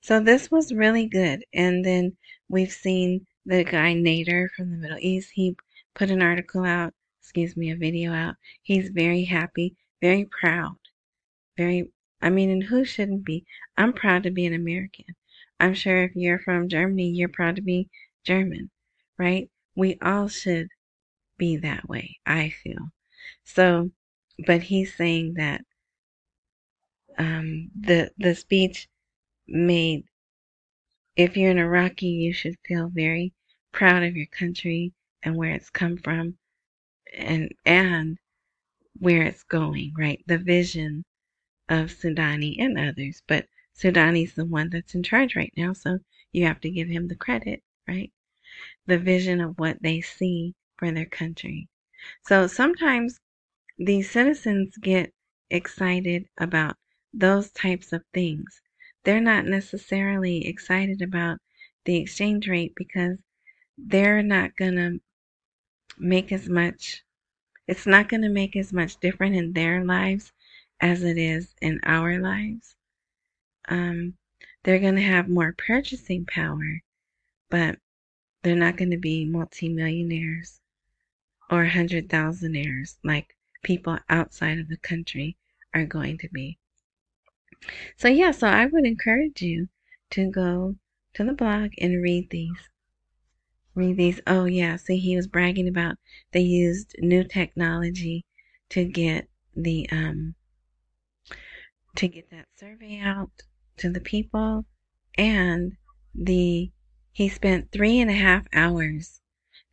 So 0.00 0.20
this 0.20 0.50
was 0.50 0.72
really 0.72 1.06
good. 1.06 1.44
And 1.52 1.84
then 1.84 2.16
we've 2.48 2.72
seen 2.72 3.26
the 3.46 3.64
guy 3.64 3.94
Nader 3.94 4.48
from 4.56 4.70
the 4.70 4.76
Middle 4.76 4.98
East. 5.00 5.30
He 5.34 5.56
put 5.94 6.10
an 6.10 6.22
article 6.22 6.64
out, 6.64 6.94
excuse 7.20 7.56
me, 7.56 7.70
a 7.70 7.76
video 7.76 8.12
out. 8.12 8.36
He's 8.62 8.88
very 8.88 9.24
happy, 9.24 9.76
very 10.00 10.26
proud, 10.40 10.76
very, 11.56 11.90
I 12.24 12.30
mean, 12.30 12.48
and 12.50 12.64
who 12.64 12.86
shouldn't 12.86 13.22
be? 13.24 13.44
I'm 13.76 13.92
proud 13.92 14.22
to 14.22 14.30
be 14.30 14.46
an 14.46 14.54
American. 14.54 15.04
I'm 15.60 15.74
sure 15.74 16.02
if 16.04 16.16
you're 16.16 16.38
from 16.38 16.70
Germany, 16.70 17.10
you're 17.10 17.28
proud 17.28 17.56
to 17.56 17.62
be 17.62 17.90
German, 18.24 18.70
right? 19.18 19.50
We 19.76 19.98
all 20.00 20.28
should 20.28 20.68
be 21.36 21.58
that 21.58 21.86
way, 21.86 22.18
I 22.24 22.48
feel. 22.48 22.92
So, 23.44 23.90
but 24.46 24.62
he's 24.62 24.96
saying 24.96 25.34
that 25.34 25.66
um, 27.18 27.70
the 27.78 28.10
the 28.16 28.34
speech 28.34 28.88
made 29.46 30.04
if 31.16 31.36
you're 31.36 31.50
an 31.50 31.58
Iraqi, 31.58 32.06
you 32.06 32.32
should 32.32 32.56
feel 32.66 32.88
very 32.88 33.34
proud 33.70 34.02
of 34.02 34.16
your 34.16 34.28
country 34.28 34.94
and 35.22 35.36
where 35.36 35.52
it's 35.52 35.68
come 35.68 35.98
from 35.98 36.38
and 37.14 37.52
and 37.66 38.16
where 38.98 39.24
it's 39.24 39.42
going, 39.44 39.92
right? 39.98 40.24
The 40.26 40.38
vision 40.38 41.04
of 41.68 41.90
Sudani 41.90 42.56
and 42.58 42.78
others, 42.78 43.22
but 43.26 43.48
Sudani's 43.74 44.34
the 44.34 44.44
one 44.44 44.70
that's 44.70 44.94
in 44.94 45.02
charge 45.02 45.34
right 45.34 45.52
now, 45.56 45.72
so 45.72 45.98
you 46.32 46.46
have 46.46 46.60
to 46.60 46.70
give 46.70 46.88
him 46.88 47.08
the 47.08 47.16
credit, 47.16 47.62
right? 47.88 48.12
The 48.86 48.98
vision 48.98 49.40
of 49.40 49.58
what 49.58 49.82
they 49.82 50.00
see 50.00 50.54
for 50.76 50.90
their 50.90 51.06
country. 51.06 51.68
So 52.22 52.46
sometimes 52.46 53.20
these 53.78 54.10
citizens 54.10 54.76
get 54.76 55.12
excited 55.50 56.28
about 56.38 56.76
those 57.12 57.50
types 57.50 57.92
of 57.92 58.04
things. 58.12 58.60
They're 59.04 59.20
not 59.20 59.46
necessarily 59.46 60.46
excited 60.46 61.02
about 61.02 61.38
the 61.84 61.96
exchange 61.96 62.48
rate 62.48 62.74
because 62.76 63.18
they're 63.76 64.22
not 64.22 64.56
going 64.56 64.76
to 64.76 65.00
make 65.98 66.32
as 66.32 66.48
much, 66.48 67.02
it's 67.66 67.86
not 67.86 68.08
going 68.08 68.22
to 68.22 68.28
make 68.28 68.56
as 68.56 68.72
much 68.72 68.98
difference 68.98 69.36
in 69.36 69.52
their 69.52 69.84
lives 69.84 70.32
as 70.80 71.02
it 71.02 71.18
is 71.18 71.54
in 71.60 71.80
our 71.84 72.18
lives. 72.18 72.74
Um, 73.68 74.14
they're 74.62 74.78
going 74.78 74.96
to 74.96 75.02
have 75.02 75.28
more 75.28 75.54
purchasing 75.56 76.26
power, 76.26 76.82
but 77.50 77.78
they're 78.42 78.56
not 78.56 78.76
going 78.76 78.90
to 78.90 78.98
be 78.98 79.24
multimillionaires 79.24 80.60
or 81.50 81.64
hundred 81.66 82.08
thousandaires 82.08 82.96
like 83.04 83.36
people 83.62 83.98
outside 84.08 84.58
of 84.58 84.68
the 84.68 84.76
country 84.76 85.36
are 85.72 85.86
going 85.86 86.18
to 86.18 86.28
be. 86.28 86.58
So, 87.96 88.08
yeah, 88.08 88.30
so 88.30 88.46
I 88.46 88.66
would 88.66 88.86
encourage 88.86 89.40
you 89.40 89.68
to 90.10 90.30
go 90.30 90.76
to 91.14 91.24
the 91.24 91.32
blog 91.32 91.72
and 91.78 92.02
read 92.02 92.30
these. 92.30 92.68
Read 93.74 93.96
these. 93.96 94.20
Oh, 94.26 94.44
yeah, 94.44 94.76
see, 94.76 94.98
he 94.98 95.16
was 95.16 95.26
bragging 95.26 95.68
about 95.68 95.96
they 96.32 96.40
used 96.40 96.94
new 96.98 97.24
technology 97.24 98.24
to 98.70 98.84
get 98.84 99.28
the, 99.56 99.88
um, 99.90 100.34
to 101.96 102.08
get 102.08 102.30
that 102.30 102.46
survey 102.56 103.00
out 103.00 103.30
to 103.76 103.90
the 103.90 104.00
people 104.00 104.64
and 105.16 105.72
the, 106.14 106.70
he 107.12 107.28
spent 107.28 107.70
three 107.70 108.00
and 108.00 108.10
a 108.10 108.14
half 108.14 108.46
hours 108.52 109.20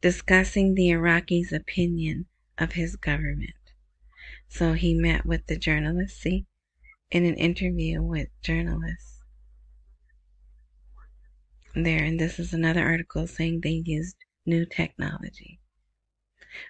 discussing 0.01 0.75
the 0.75 0.89
Iraqis' 0.89 1.51
opinion 1.51 2.25
of 2.57 2.73
his 2.73 2.95
government. 2.95 3.53
So 4.47 4.73
he 4.73 4.93
met 4.93 5.25
with 5.25 5.47
the 5.47 5.57
journalists, 5.57 6.21
see, 6.21 6.45
in 7.09 7.25
an 7.25 7.35
interview 7.35 8.01
with 8.01 8.29
journalists 8.41 9.11
there, 11.75 12.03
and 12.03 12.19
this 12.19 12.37
is 12.39 12.53
another 12.53 12.83
article 12.83 13.27
saying 13.27 13.61
they 13.61 13.81
used 13.85 14.17
new 14.45 14.65
technology. 14.65 15.59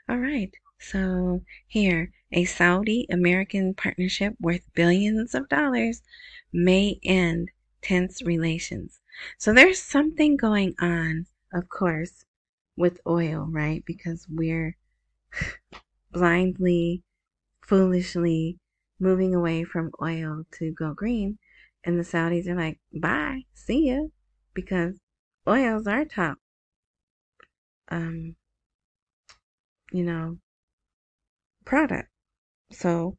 All 0.07 0.17
right, 0.17 0.51
so 0.79 1.41
here, 1.67 2.11
a 2.31 2.45
Saudi 2.45 3.05
American 3.09 3.73
partnership 3.73 4.35
worth 4.39 4.61
billions 4.73 5.35
of 5.35 5.49
dollars 5.49 6.01
may 6.53 6.99
end 7.03 7.49
tense 7.81 8.21
relations. 8.21 8.99
So 9.37 9.53
there's 9.53 9.81
something 9.81 10.37
going 10.37 10.75
on, 10.79 11.25
of 11.53 11.69
course, 11.69 12.25
with 12.77 12.99
oil, 13.05 13.47
right? 13.49 13.83
Because 13.85 14.25
we're 14.29 14.77
blindly, 16.11 17.03
foolishly 17.61 18.57
moving 18.99 19.35
away 19.35 19.63
from 19.63 19.91
oil 20.01 20.45
to 20.59 20.71
go 20.71 20.93
green. 20.93 21.37
And 21.83 21.97
the 21.97 22.03
Saudis 22.03 22.47
are 22.47 22.55
like, 22.55 22.79
bye, 22.93 23.41
see 23.53 23.89
ya. 23.89 24.03
Because 24.53 24.99
oil's 25.47 25.87
our 25.87 26.05
top, 26.05 26.37
um, 27.89 28.35
you 29.91 30.03
know, 30.03 30.37
product. 31.65 32.10
So 32.71 33.17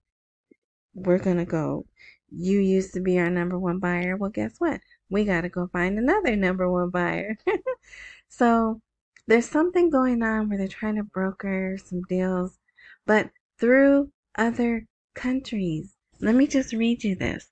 we're 0.94 1.18
going 1.18 1.38
to 1.38 1.44
go. 1.44 1.86
You 2.30 2.60
used 2.60 2.94
to 2.94 3.00
be 3.00 3.18
our 3.18 3.30
number 3.30 3.58
one 3.58 3.78
buyer. 3.78 4.16
Well, 4.16 4.30
guess 4.30 4.54
what? 4.58 4.80
We 5.10 5.24
got 5.24 5.42
to 5.42 5.48
go 5.48 5.68
find 5.68 5.98
another 5.98 6.36
number 6.36 6.70
one 6.70 6.90
buyer. 6.90 7.36
so 8.28 8.80
there's 9.26 9.48
something 9.48 9.90
going 9.90 10.22
on 10.22 10.48
where 10.48 10.58
they're 10.58 10.68
trying 10.68 10.96
to 10.96 11.04
broker 11.04 11.76
some 11.84 12.02
deals, 12.08 12.58
but 13.06 13.30
through 13.58 14.10
other 14.36 14.86
countries. 15.14 15.94
Let 16.20 16.34
me 16.34 16.46
just 16.46 16.72
read 16.72 17.04
you 17.04 17.14
this. 17.14 17.50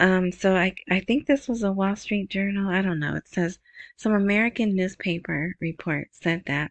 Um, 0.00 0.30
so 0.30 0.54
I, 0.56 0.74
I 0.88 1.00
think 1.00 1.26
this 1.26 1.48
was 1.48 1.64
a 1.64 1.72
Wall 1.72 1.96
Street 1.96 2.30
Journal. 2.30 2.70
I 2.70 2.82
don't 2.82 3.00
know. 3.00 3.16
It 3.16 3.26
says 3.26 3.58
some 3.96 4.12
American 4.12 4.76
newspaper 4.76 5.56
report 5.60 6.08
said 6.12 6.44
that 6.46 6.70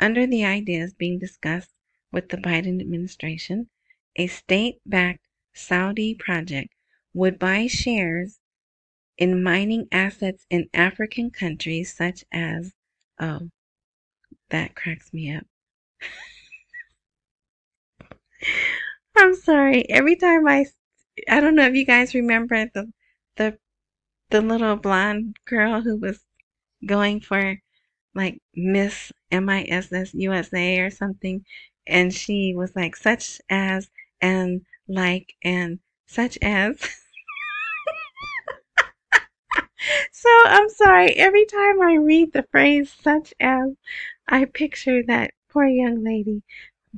under 0.00 0.26
the 0.26 0.44
ideas 0.44 0.94
being 0.94 1.18
discussed 1.18 1.70
with 2.12 2.28
the 2.28 2.36
Biden 2.36 2.80
administration, 2.80 3.68
a 4.16 4.26
state-backed 4.26 5.26
Saudi 5.54 6.14
project 6.14 6.74
would 7.14 7.38
buy 7.38 7.66
shares 7.66 8.38
in 9.18 9.42
mining 9.42 9.88
assets 9.90 10.46
in 10.50 10.68
African 10.74 11.30
countries 11.30 11.94
such 11.96 12.24
as, 12.32 12.72
oh, 13.18 13.50
that 14.50 14.74
cracks 14.74 15.12
me 15.12 15.34
up. 15.34 15.46
I'm 19.16 19.34
sorry. 19.34 19.88
Every 19.88 20.16
time 20.16 20.46
I, 20.46 20.66
I 21.28 21.40
don't 21.40 21.54
know 21.54 21.66
if 21.66 21.74
you 21.74 21.86
guys 21.86 22.14
remember 22.14 22.66
the, 22.66 22.92
the, 23.36 23.58
the 24.30 24.42
little 24.42 24.76
blonde 24.76 25.36
girl 25.46 25.80
who 25.80 25.96
was 25.96 26.20
going 26.84 27.20
for 27.20 27.58
like 28.14 28.38
Miss 28.54 29.12
M 29.30 29.48
I 29.48 29.64
S 29.64 29.92
S 29.92 30.12
U 30.14 30.32
S 30.32 30.52
A 30.52 30.80
or 30.80 30.90
something. 30.90 31.44
And 31.86 32.12
she 32.12 32.54
was 32.54 32.74
like, 32.74 32.96
such 32.96 33.40
as, 33.50 33.90
and 34.20 34.64
like, 34.88 35.34
and 35.42 35.78
such 36.06 36.38
as. 36.42 36.78
so 40.12 40.28
I'm 40.46 40.68
sorry. 40.70 41.12
Every 41.12 41.46
time 41.46 41.80
I 41.82 41.94
read 41.94 42.32
the 42.32 42.46
phrase 42.50 42.92
such 43.02 43.34
as, 43.40 43.70
I 44.28 44.44
picture 44.46 45.02
that 45.04 45.32
poor 45.48 45.66
young 45.66 46.02
lady. 46.02 46.42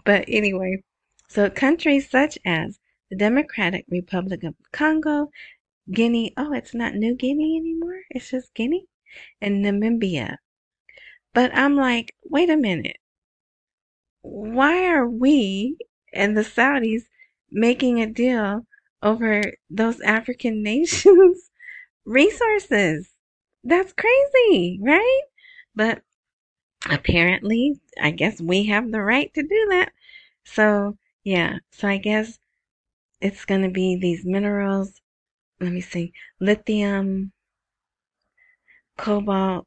But 0.05 0.25
anyway, 0.29 0.83
so 1.29 1.51
countries 1.51 2.09
such 2.11 2.39
as 2.45 2.79
the 3.11 3.17
Democratic 3.17 3.85
Republic 3.91 4.45
of 4.45 4.55
Congo, 4.73 5.31
Guinea, 5.91 6.33
oh, 6.37 6.53
it's 6.53 6.75
not 6.75 6.95
New 6.95 7.15
Guinea 7.15 7.57
anymore, 7.57 8.03
it's 8.11 8.31
just 8.31 8.55
Guinea, 8.55 8.87
and 9.41 9.65
Namibia. 9.65 10.37
But 11.35 11.51
I'm 11.55 11.77
like, 11.77 12.15
wait 12.25 12.51
a 12.51 12.57
minute. 12.57 12.99
Why 14.23 14.87
are 14.87 15.09
we 15.09 15.77
and 16.13 16.37
the 16.37 16.43
Saudis 16.45 17.09
making 17.51 18.01
a 18.01 18.07
deal 18.07 18.67
over 19.03 19.43
those 19.71 20.01
African 20.01 20.63
nations' 20.65 21.51
resources? 22.05 23.11
That's 23.65 23.93
crazy, 23.93 24.81
right? 24.83 25.23
But 25.75 26.03
apparently, 26.91 27.81
I 28.01 28.11
guess 28.13 28.41
we 28.41 28.65
have 28.67 28.91
the 28.91 29.03
right 29.03 29.33
to 29.35 29.43
do 29.43 29.67
that. 29.71 29.93
So 30.45 30.99
yeah, 31.25 31.59
so 31.73 31.89
I 31.89 31.99
guess 31.99 32.39
it's 33.21 33.45
going 33.45 33.63
to 33.63 33.71
be 33.71 33.97
these 33.97 34.25
minerals. 34.25 35.01
Let 35.61 35.73
me 35.73 35.81
see. 35.81 36.13
Lithium, 36.41 37.33
cobalt, 38.99 39.67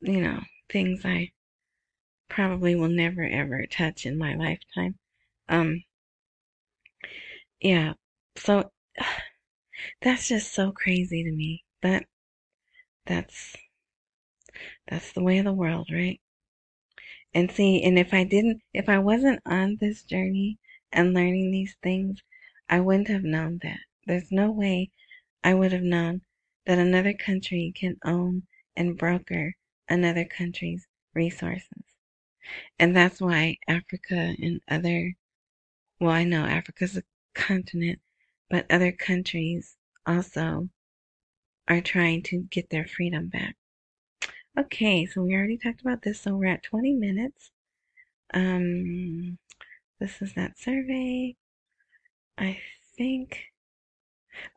you 0.00 0.20
know, 0.20 0.40
things 0.70 1.04
I 1.04 1.30
probably 2.28 2.74
will 2.74 2.88
never 2.88 3.24
ever 3.24 3.66
touch 3.66 4.06
in 4.06 4.18
my 4.18 4.34
lifetime. 4.34 4.98
Um, 5.48 5.84
yeah, 7.60 7.94
so 8.36 8.70
that's 10.02 10.28
just 10.28 10.52
so 10.52 10.72
crazy 10.72 11.22
to 11.24 11.30
me. 11.32 11.64
But 11.82 12.04
that's 13.06 13.56
that's 14.88 15.12
the 15.12 15.22
way 15.22 15.38
of 15.38 15.44
the 15.44 15.52
world, 15.52 15.88
right? 15.92 16.20
And 17.34 17.50
see, 17.50 17.82
and 17.82 17.98
if 17.98 18.14
I 18.14 18.24
didn't, 18.24 18.62
if 18.72 18.88
I 18.88 18.98
wasn't 18.98 19.40
on 19.44 19.76
this 19.76 20.02
journey 20.02 20.58
and 20.92 21.12
learning 21.12 21.50
these 21.50 21.76
things, 21.82 22.22
I 22.68 22.80
wouldn't 22.80 23.08
have 23.08 23.24
known 23.24 23.60
that. 23.62 23.80
There's 24.06 24.32
no 24.32 24.50
way 24.50 24.90
I 25.44 25.54
would 25.54 25.72
have 25.72 25.82
known 25.82 26.22
that 26.64 26.78
another 26.78 27.12
country 27.12 27.72
can 27.76 27.98
own 28.04 28.46
and 28.74 28.96
broker 28.98 29.54
another 29.88 30.24
country's 30.24 30.86
resources. 31.14 31.95
And 32.78 32.96
that's 32.96 33.20
why 33.20 33.58
Africa 33.68 34.34
and 34.40 34.60
other, 34.68 35.14
well, 36.00 36.10
I 36.10 36.24
know 36.24 36.44
Africa's 36.44 36.96
a 36.96 37.02
continent, 37.34 38.00
but 38.50 38.70
other 38.70 38.92
countries 38.92 39.76
also 40.06 40.68
are 41.68 41.80
trying 41.80 42.22
to 42.24 42.42
get 42.50 42.70
their 42.70 42.86
freedom 42.86 43.28
back. 43.28 43.56
Okay, 44.58 45.04
so 45.06 45.22
we 45.22 45.34
already 45.34 45.58
talked 45.58 45.80
about 45.82 46.02
this, 46.02 46.20
so 46.20 46.34
we're 46.36 46.46
at 46.46 46.62
20 46.62 46.94
minutes. 46.94 47.50
Um, 48.32 49.38
this 50.00 50.22
is 50.22 50.34
that 50.34 50.58
survey. 50.58 51.36
I 52.38 52.60
think. 52.96 53.52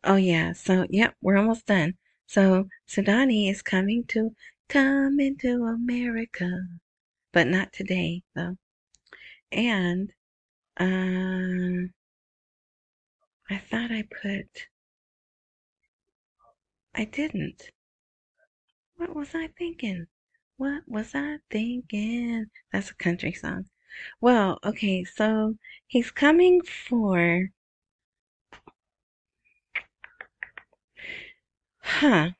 Oh 0.03 0.15
yeah, 0.15 0.53
so 0.53 0.85
yep, 0.89 1.15
we're 1.21 1.37
almost 1.37 1.65
done. 1.65 1.95
So 2.27 2.67
Sudani 2.87 3.49
is 3.49 3.61
coming 3.61 4.03
to 4.07 4.35
come 4.67 5.19
into 5.19 5.65
America, 5.65 6.67
but 7.31 7.47
not 7.47 7.73
today 7.73 8.23
though. 8.35 8.57
And 9.51 10.11
um, 10.77 11.93
I 13.49 13.57
thought 13.57 13.91
I 13.91 14.03
put. 14.03 14.67
I 16.95 17.05
didn't. 17.05 17.71
What 18.97 19.15
was 19.15 19.33
I 19.33 19.47
thinking? 19.57 20.07
What 20.57 20.83
was 20.87 21.15
I 21.15 21.37
thinking? 21.49 22.47
That's 22.71 22.91
a 22.91 22.95
country 22.95 23.33
song. 23.33 23.65
Well, 24.21 24.59
okay, 24.63 25.03
so 25.03 25.55
he's 25.87 26.11
coming 26.11 26.61
for. 26.61 27.49
Huh. 31.81 32.31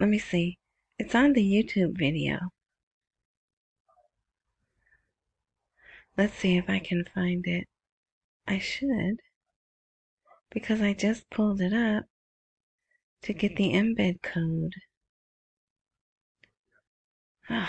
Let 0.00 0.08
me 0.08 0.18
see. 0.18 0.58
It's 0.98 1.14
on 1.14 1.32
the 1.32 1.42
YouTube 1.42 1.96
video. 1.96 2.38
Let's 6.16 6.34
see 6.34 6.56
if 6.56 6.68
I 6.68 6.78
can 6.78 7.04
find 7.14 7.46
it. 7.46 7.66
I 8.46 8.58
should. 8.58 9.20
Because 10.50 10.80
I 10.80 10.94
just 10.94 11.28
pulled 11.30 11.60
it 11.60 11.72
up 11.72 12.04
to 13.22 13.32
get 13.32 13.56
the 13.56 13.70
mm-hmm. 13.70 14.00
embed 14.00 14.22
code. 14.22 14.72
Ugh. 17.50 17.68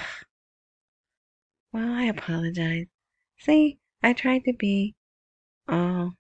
Well, 1.74 1.92
I 1.92 2.04
apologize. 2.04 2.86
See, 3.40 3.80
I 4.02 4.14
tried 4.14 4.44
to 4.46 4.54
be 4.54 4.96
all. 5.68 6.14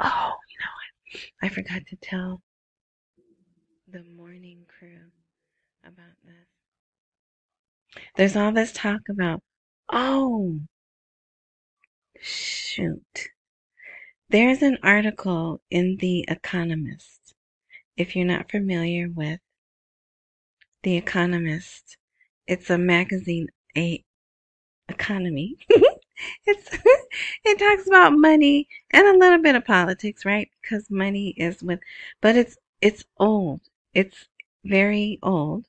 Oh, 0.00 0.32
you 0.50 0.58
know 0.60 0.72
what? 0.74 1.20
I 1.42 1.48
forgot 1.48 1.82
to 1.88 1.96
tell 2.02 2.42
the 3.90 4.02
morning 4.16 4.66
crew 4.78 5.12
about 5.84 6.16
this. 6.24 8.02
There's 8.16 8.36
all 8.36 8.50
this 8.52 8.72
talk 8.72 9.02
about, 9.08 9.40
oh, 9.90 10.60
shoot. 12.20 13.28
There's 14.28 14.60
an 14.62 14.76
article 14.82 15.62
in 15.70 15.96
The 15.98 16.24
Economist. 16.28 17.34
If 17.96 18.16
you're 18.16 18.26
not 18.26 18.50
familiar 18.50 19.08
with 19.08 19.40
the 20.84 20.96
Economist. 20.96 21.96
It's 22.46 22.70
a 22.70 22.78
magazine, 22.78 23.48
a 23.76 24.04
economy. 24.88 25.56
it's 26.46 26.78
it 27.44 27.58
talks 27.58 27.88
about 27.88 28.12
money 28.12 28.68
and 28.92 29.06
a 29.06 29.18
little 29.18 29.42
bit 29.42 29.56
of 29.56 29.64
politics, 29.64 30.24
right? 30.24 30.50
Because 30.62 30.90
money 30.90 31.30
is 31.36 31.62
with, 31.62 31.80
but 32.20 32.36
it's 32.36 32.56
it's 32.80 33.04
old. 33.18 33.62
It's 33.94 34.26
very 34.64 35.18
old, 35.22 35.66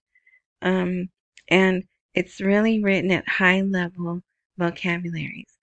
um, 0.62 1.10
and 1.50 1.84
it's 2.16 2.40
really 2.40 2.82
written 2.82 3.12
at 3.12 3.28
high 3.28 3.62
level 3.62 4.22
vocabularies. 4.58 5.58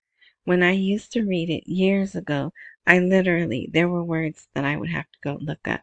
When 0.44 0.62
I 0.62 0.72
used 0.72 1.12
to 1.12 1.22
read 1.22 1.48
it 1.50 1.66
years 1.66 2.14
ago, 2.14 2.52
I 2.86 2.98
literally 2.98 3.70
there 3.72 3.88
were 3.88 4.04
words 4.04 4.48
that 4.54 4.64
I 4.64 4.76
would 4.76 4.90
have 4.90 5.10
to 5.10 5.18
go 5.24 5.38
look 5.40 5.66
up. 5.66 5.80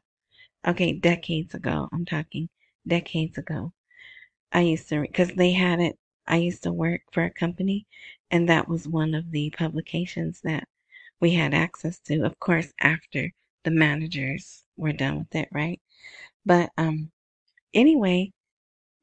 Okay, 0.67 0.93
decades 0.93 1.55
ago, 1.55 1.89
I'm 1.91 2.05
talking 2.05 2.49
decades 2.85 3.37
ago. 3.37 3.73
I 4.51 4.61
used 4.61 4.89
to, 4.89 5.01
because 5.01 5.29
they 5.29 5.53
had 5.53 5.79
it, 5.79 5.97
I 6.27 6.37
used 6.37 6.63
to 6.63 6.71
work 6.71 7.01
for 7.11 7.23
a 7.23 7.31
company, 7.31 7.87
and 8.29 8.47
that 8.49 8.67
was 8.67 8.87
one 8.87 9.15
of 9.15 9.31
the 9.31 9.49
publications 9.51 10.41
that 10.43 10.67
we 11.19 11.33
had 11.33 11.53
access 11.53 11.99
to. 12.01 12.21
Of 12.25 12.39
course, 12.39 12.71
after 12.79 13.31
the 13.63 13.71
managers 13.71 14.63
were 14.77 14.93
done 14.93 15.19
with 15.19 15.35
it, 15.35 15.49
right? 15.51 15.81
But 16.45 16.69
um, 16.77 17.11
anyway, 17.73 18.33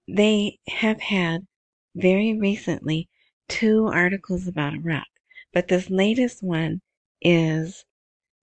they 0.08 0.60
have 0.68 1.00
had 1.00 1.46
very 1.96 2.38
recently 2.38 3.08
two 3.48 3.86
articles 3.86 4.46
about 4.46 4.74
Iraq, 4.74 5.06
but 5.52 5.68
this 5.68 5.88
latest 5.88 6.42
one 6.42 6.82
is 7.22 7.84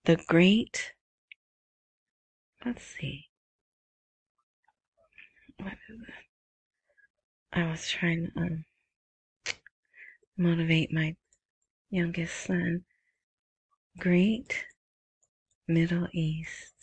the 0.05 0.15
Great. 0.27 0.93
Let's 2.65 2.83
see. 2.83 3.27
What 5.59 5.73
is 5.89 6.01
it? 6.01 6.13
I 7.53 7.69
was 7.69 7.87
trying 7.87 8.31
to 8.35 8.39
um, 8.41 8.65
motivate 10.35 10.91
my 10.91 11.15
youngest 11.91 12.35
son. 12.35 12.83
Great 13.99 14.65
Middle 15.67 16.07
East. 16.11 16.73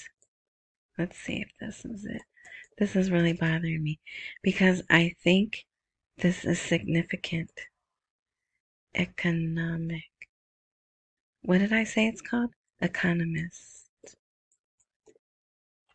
Let's 0.96 1.18
see 1.18 1.42
if 1.42 1.50
this 1.58 1.84
is 1.84 2.04
it. 2.04 2.22
This 2.78 2.94
is 2.94 3.10
really 3.10 3.32
bothering 3.32 3.82
me 3.82 3.98
because 4.42 4.82
I 4.88 5.16
think 5.24 5.64
this 6.20 6.44
is 6.44 6.60
significant. 6.60 7.50
Economic. 8.94 10.04
What 11.42 11.58
did 11.58 11.72
I 11.72 11.84
say 11.84 12.06
it's 12.06 12.20
called? 12.20 12.50
Economist 12.80 13.88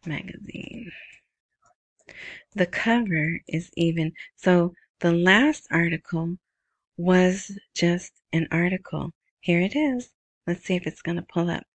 magazine. 0.05 0.91
The 2.55 2.65
cover 2.65 3.39
is 3.47 3.69
even. 3.75 4.13
So 4.35 4.73
the 4.99 5.11
last 5.11 5.67
article 5.71 6.37
was 6.97 7.51
just 7.75 8.13
an 8.33 8.47
article. 8.51 9.11
Here 9.41 9.61
it 9.61 9.75
is. 9.75 10.09
Let's 10.47 10.63
see 10.63 10.75
if 10.75 10.87
it's 10.87 11.01
going 11.01 11.17
to 11.17 11.21
pull 11.33 11.49
up. 11.49 11.65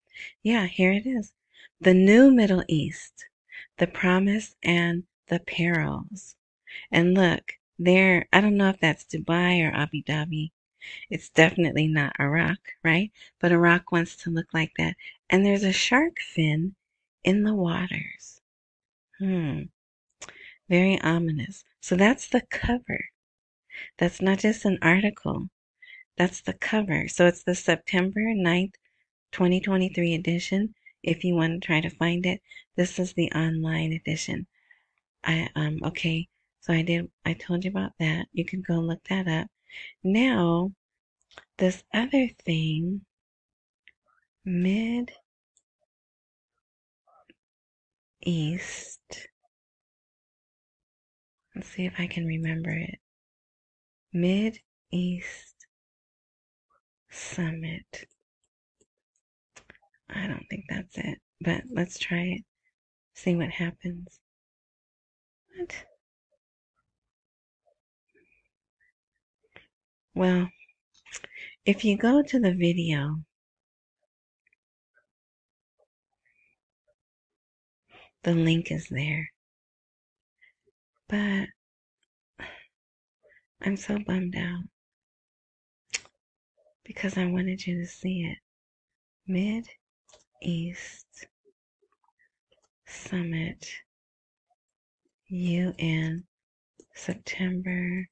Yeah, 0.43 0.67
here 0.67 0.93
it 0.93 1.07
is. 1.07 1.33
The 1.81 1.95
New 1.95 2.31
Middle 2.31 2.65
East, 2.69 3.27
the 3.79 3.87
promise 3.87 4.57
and 4.63 5.05
the 5.29 5.41
perils. 5.41 6.35
And 6.91 7.15
look, 7.15 7.53
there, 7.81 8.29
I 8.33 8.41
don't 8.41 8.57
know 8.57 8.69
if 8.69 8.79
that's 8.79 9.05
Dubai 9.05 9.67
or 9.67 9.75
Abu 9.75 10.03
Dhabi. 10.03 10.53
It's 11.09 11.29
definitely 11.31 11.89
not 11.89 12.19
Iraq, 12.21 12.59
right? 12.83 13.11
But 13.39 13.53
Iraq 13.53 13.91
wants 13.91 14.17
to 14.17 14.31
look 14.31 14.53
like 14.55 14.73
that. 14.77 14.97
And 15.29 15.45
there's 15.45 15.65
a 15.65 15.73
shark 15.73 16.21
fin 16.21 16.75
in 17.25 17.43
the 17.43 17.55
waters. 17.55 18.41
Hmm. 19.19 19.63
Very 20.69 21.01
ominous. 21.01 21.65
So 21.81 21.97
that's 21.97 22.29
the 22.29 22.43
cover. 22.43 23.11
That's 23.99 24.21
not 24.21 24.41
just 24.41 24.65
an 24.65 24.79
article. 24.83 25.51
That's 26.17 26.41
the 26.41 26.55
cover. 26.55 27.09
So 27.09 27.27
it's 27.27 27.43
the 27.43 27.55
September 27.55 28.21
9th, 28.21 28.75
2023 29.33 30.15
edition. 30.15 30.75
If 31.03 31.25
you 31.25 31.35
want 31.35 31.63
to 31.63 31.67
try 31.67 31.81
to 31.81 31.91
find 31.91 32.27
it, 32.27 32.43
this 32.77 32.99
is 32.99 33.15
the 33.15 33.33
online 33.33 33.93
edition. 33.93 34.47
I 35.25 35.49
um 35.55 35.81
okay. 35.85 36.29
So 36.61 36.73
I 36.73 36.83
did 36.83 37.11
I 37.25 37.35
told 37.35 37.65
you 37.65 37.71
about 37.71 37.93
that. 37.99 38.27
You 38.33 38.45
can 38.45 38.63
go 38.63 38.75
and 38.75 38.87
look 38.87 39.05
that 39.09 39.29
up. 39.29 39.49
Now, 40.05 40.73
this 41.59 41.83
other 41.95 42.29
thing 42.45 43.03
mid 44.45 45.13
east 48.23 49.29
Let's 51.55 51.69
see 51.69 51.85
if 51.85 51.95
I 51.99 52.07
can 52.07 52.25
remember 52.25 52.71
it. 52.71 53.01
Mid 54.13 54.59
East 54.91 55.67
Summit. 57.11 58.07
I 60.09 60.27
don't 60.27 60.47
think 60.49 60.65
that's 60.69 60.97
it, 60.97 61.21
but 61.41 61.63
let's 61.71 61.99
try 61.99 62.23
it. 62.23 62.45
See 63.15 63.35
what 63.37 63.51
happens. 63.51 64.21
What? 65.57 65.85
Well, 70.21 70.51
if 71.65 71.83
you 71.83 71.97
go 71.97 72.21
to 72.23 72.39
the 72.39 72.53
video, 72.53 73.23
the 78.23 78.35
link 78.35 78.71
is 78.71 78.89
there. 78.91 79.31
But 81.09 81.49
I'm 83.63 83.79
so 83.79 83.99
bummed 84.07 84.37
out 84.37 84.65
because 86.85 87.17
I 87.17 87.25
wanted 87.25 87.67
you 87.67 87.81
to 87.81 87.87
see 87.87 88.31
it. 88.31 88.39
Mid 89.27 89.71
East 90.43 91.29
Summit 92.87 93.67
UN 95.29 96.25
September 96.95 98.07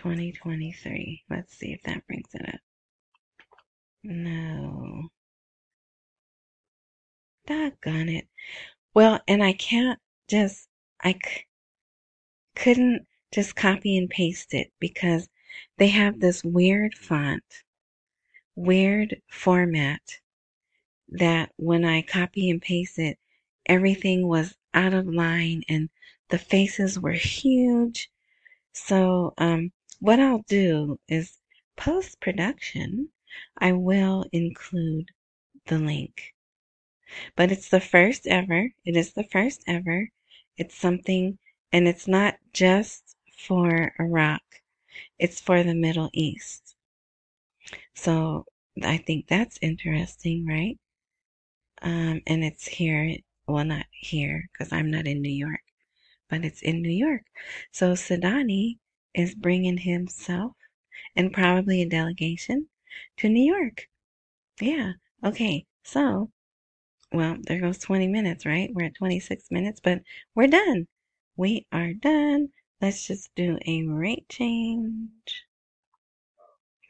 2023. 0.00 1.24
Let's 1.28 1.54
see 1.54 1.72
if 1.72 1.82
that 1.82 2.06
brings 2.06 2.28
it 2.32 2.48
up. 2.48 2.60
No. 4.02 5.10
Doggone 7.46 8.08
it. 8.08 8.26
Well, 8.94 9.20
and 9.28 9.42
I 9.42 9.52
can't 9.52 9.98
just, 10.26 10.68
I 11.02 11.12
c- 11.12 11.44
couldn't 12.54 13.06
just 13.30 13.54
copy 13.54 13.98
and 13.98 14.08
paste 14.08 14.54
it 14.54 14.72
because 14.80 15.28
they 15.76 15.88
have 15.88 16.18
this 16.20 16.42
weird 16.42 16.94
font, 16.94 17.44
weird 18.56 19.20
format 19.28 20.00
that 21.10 21.52
when 21.56 21.84
I 21.84 22.00
copy 22.00 22.48
and 22.48 22.62
paste 22.62 22.98
it, 22.98 23.18
everything 23.66 24.26
was 24.26 24.56
out 24.72 24.94
of 24.94 25.06
line 25.06 25.62
and 25.68 25.90
the 26.30 26.38
faces 26.38 26.98
were 26.98 27.12
huge. 27.12 28.10
So, 28.72 29.34
um, 29.36 29.72
what 30.00 30.18
I'll 30.18 30.44
do 30.48 30.98
is 31.08 31.38
post 31.76 32.20
production, 32.20 33.10
I 33.56 33.72
will 33.72 34.24
include 34.32 35.10
the 35.66 35.78
link. 35.78 36.34
But 37.36 37.52
it's 37.52 37.68
the 37.68 37.80
first 37.80 38.26
ever. 38.26 38.70
It 38.84 38.96
is 38.96 39.12
the 39.12 39.24
first 39.24 39.62
ever. 39.66 40.08
It's 40.56 40.76
something, 40.76 41.38
and 41.72 41.86
it's 41.86 42.08
not 42.08 42.36
just 42.52 43.16
for 43.36 43.92
Iraq, 43.98 44.42
it's 45.18 45.40
for 45.40 45.62
the 45.62 45.74
Middle 45.74 46.10
East. 46.12 46.76
So 47.94 48.46
I 48.82 48.98
think 48.98 49.26
that's 49.26 49.58
interesting, 49.62 50.46
right? 50.46 50.78
Um, 51.82 52.20
and 52.26 52.44
it's 52.44 52.66
here, 52.66 53.16
well, 53.46 53.64
not 53.64 53.86
here, 53.90 54.48
because 54.52 54.72
I'm 54.72 54.90
not 54.90 55.06
in 55.06 55.22
New 55.22 55.32
York, 55.32 55.62
but 56.28 56.44
it's 56.44 56.62
in 56.62 56.82
New 56.82 56.90
York. 56.90 57.22
So 57.72 57.92
Sudani 57.92 58.78
is 59.14 59.34
bringing 59.34 59.78
himself 59.78 60.56
and 61.16 61.32
probably 61.32 61.82
a 61.82 61.88
delegation 61.88 62.68
to 63.18 63.28
New 63.28 63.42
York. 63.44 63.88
Yeah. 64.60 64.92
Okay. 65.24 65.66
So, 65.84 66.30
well, 67.12 67.36
there 67.42 67.60
goes 67.60 67.78
20 67.78 68.08
minutes, 68.08 68.46
right? 68.46 68.70
We're 68.74 68.86
at 68.86 68.94
26 68.94 69.50
minutes, 69.50 69.80
but 69.80 70.02
we're 70.34 70.46
done. 70.48 70.88
We 71.36 71.66
are 71.72 71.92
done. 71.94 72.50
Let's 72.80 73.06
just 73.06 73.34
do 73.34 73.58
a 73.66 73.82
rate 73.84 74.28
change. 74.28 75.44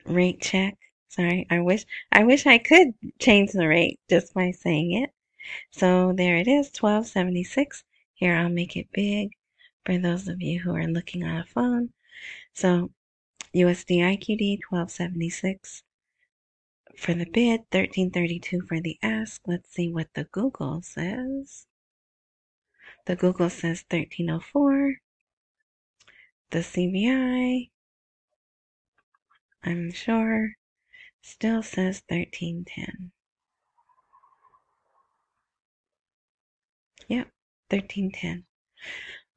Rate 0.04 0.40
check. 0.40 0.76
Sorry, 1.08 1.46
I 1.50 1.60
wish 1.60 1.84
I 2.12 2.24
wish 2.24 2.46
I 2.46 2.58
could 2.58 2.94
change 3.18 3.52
the 3.52 3.66
rate 3.66 3.98
just 4.08 4.34
by 4.34 4.50
saying 4.50 4.92
it. 4.92 5.10
So 5.70 6.12
there 6.12 6.36
it 6.36 6.46
is, 6.46 6.70
1276. 6.70 7.84
Here 8.14 8.34
I'll 8.34 8.48
make 8.48 8.76
it 8.76 8.92
big 8.92 9.30
for 9.84 9.98
those 9.98 10.28
of 10.28 10.42
you 10.42 10.60
who 10.60 10.74
are 10.74 10.86
looking 10.86 11.24
on 11.24 11.38
a 11.38 11.44
phone. 11.44 11.92
So 12.52 12.90
USD 13.54 13.98
IQD 13.98 14.58
1276 14.68 15.82
for 16.96 17.14
the 17.14 17.24
bid, 17.24 17.60
1332 17.70 18.62
for 18.68 18.80
the 18.80 18.98
ask. 19.02 19.40
Let's 19.46 19.72
see 19.72 19.90
what 19.90 20.08
the 20.14 20.24
Google 20.24 20.82
says. 20.82 21.66
The 23.06 23.16
Google 23.16 23.50
says 23.50 23.84
1304. 23.88 24.96
The 26.50 26.58
CBI, 26.58 27.70
I'm 29.62 29.92
sure, 29.92 30.56
still 31.22 31.62
says 31.62 32.02
1310. 32.08 33.12
Yep, 37.08 37.28
1310. 37.70 38.44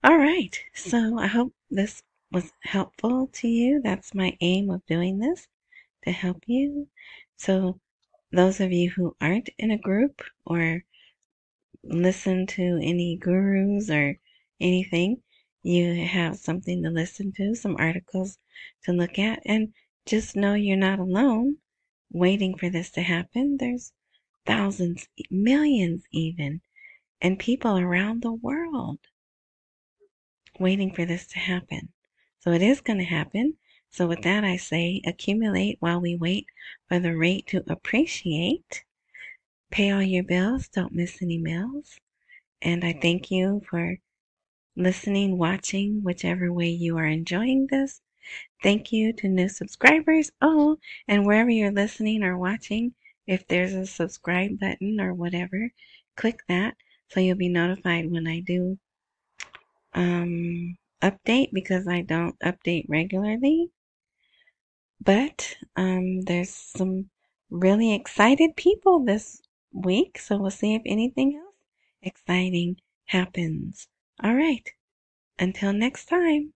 All 0.03 0.17
right, 0.17 0.59
so 0.73 1.17
I 1.17 1.27
hope 1.27 1.53
this 1.69 2.03
was 2.33 2.51
helpful 2.63 3.27
to 3.27 3.47
you. 3.47 3.79
That's 3.83 4.15
my 4.15 4.35
aim 4.41 4.71
of 4.71 4.83
doing 4.87 5.19
this 5.19 5.47
to 6.03 6.11
help 6.11 6.43
you. 6.47 6.89
So, 7.37 7.79
those 8.31 8.59
of 8.59 8.71
you 8.71 8.89
who 8.89 9.15
aren't 9.21 9.49
in 9.59 9.69
a 9.69 9.77
group 9.77 10.23
or 10.43 10.83
listen 11.83 12.47
to 12.47 12.79
any 12.81 13.17
gurus 13.17 13.91
or 13.91 14.19
anything, 14.59 15.21
you 15.61 16.05
have 16.07 16.37
something 16.37 16.81
to 16.81 16.89
listen 16.89 17.31
to, 17.33 17.53
some 17.53 17.75
articles 17.77 18.39
to 18.85 18.93
look 18.93 19.19
at, 19.19 19.39
and 19.45 19.71
just 20.07 20.35
know 20.35 20.55
you're 20.55 20.75
not 20.75 20.97
alone 20.97 21.57
waiting 22.11 22.57
for 22.57 22.69
this 22.69 22.89
to 22.91 23.01
happen. 23.03 23.57
There's 23.59 23.93
thousands, 24.47 25.07
millions 25.29 26.03
even, 26.11 26.61
and 27.21 27.37
people 27.37 27.77
around 27.77 28.23
the 28.23 28.33
world 28.33 28.99
waiting 30.59 30.91
for 30.93 31.05
this 31.05 31.27
to 31.27 31.39
happen. 31.39 31.92
So 32.43 32.51
it 32.51 32.61
is 32.61 32.81
going 32.81 32.99
to 32.99 33.05
happen. 33.05 33.55
So 33.89 34.05
with 34.05 34.23
that, 34.23 34.43
I 34.43 34.57
say 34.57 35.01
accumulate 35.05 35.77
while 35.79 36.01
we 36.01 36.17
wait 36.17 36.45
for 36.89 36.99
the 36.99 37.15
rate 37.15 37.47
to 37.47 37.63
appreciate. 37.71 38.83
Pay 39.71 39.91
all 39.91 40.03
your 40.03 40.25
bills. 40.25 40.67
Don't 40.67 40.91
miss 40.91 41.21
any 41.21 41.37
meals. 41.37 42.01
And 42.61 42.83
I 42.83 42.99
thank 43.01 43.31
you 43.31 43.61
for 43.69 43.97
listening, 44.75 45.37
watching, 45.37 46.03
whichever 46.03 46.51
way 46.51 46.67
you 46.67 46.97
are 46.97 47.05
enjoying 47.05 47.67
this. 47.71 48.01
Thank 48.61 48.91
you 48.91 49.13
to 49.13 49.29
new 49.29 49.47
subscribers. 49.47 50.29
Oh, 50.41 50.79
and 51.07 51.25
wherever 51.25 51.49
you're 51.49 51.71
listening 51.71 52.23
or 52.23 52.37
watching, 52.37 52.93
if 53.25 53.47
there's 53.47 53.73
a 53.73 53.85
subscribe 53.85 54.59
button 54.59 54.99
or 54.99 55.13
whatever, 55.13 55.71
click 56.17 56.41
that 56.49 56.75
so 57.07 57.21
you'll 57.21 57.37
be 57.37 57.47
notified 57.47 58.11
when 58.11 58.27
I 58.27 58.41
do 58.41 58.77
um, 59.93 60.77
update 61.03 61.51
because 61.53 61.87
I 61.87 62.01
don't 62.01 62.39
update 62.39 62.85
regularly. 62.89 63.69
But 65.01 65.57
um, 65.75 66.21
there's 66.21 66.49
some 66.49 67.11
really 67.51 67.93
excited 67.93 68.55
people 68.55 69.05
this 69.05 69.39
week, 69.71 70.17
so 70.17 70.37
we'll 70.37 70.49
see 70.49 70.73
if 70.73 70.81
anything 70.85 71.35
else 71.37 71.55
exciting 72.01 72.77
happens. 73.05 73.87
All 74.23 74.33
right. 74.33 74.67
Until 75.39 75.73
next 75.73 76.05
time. 76.05 76.53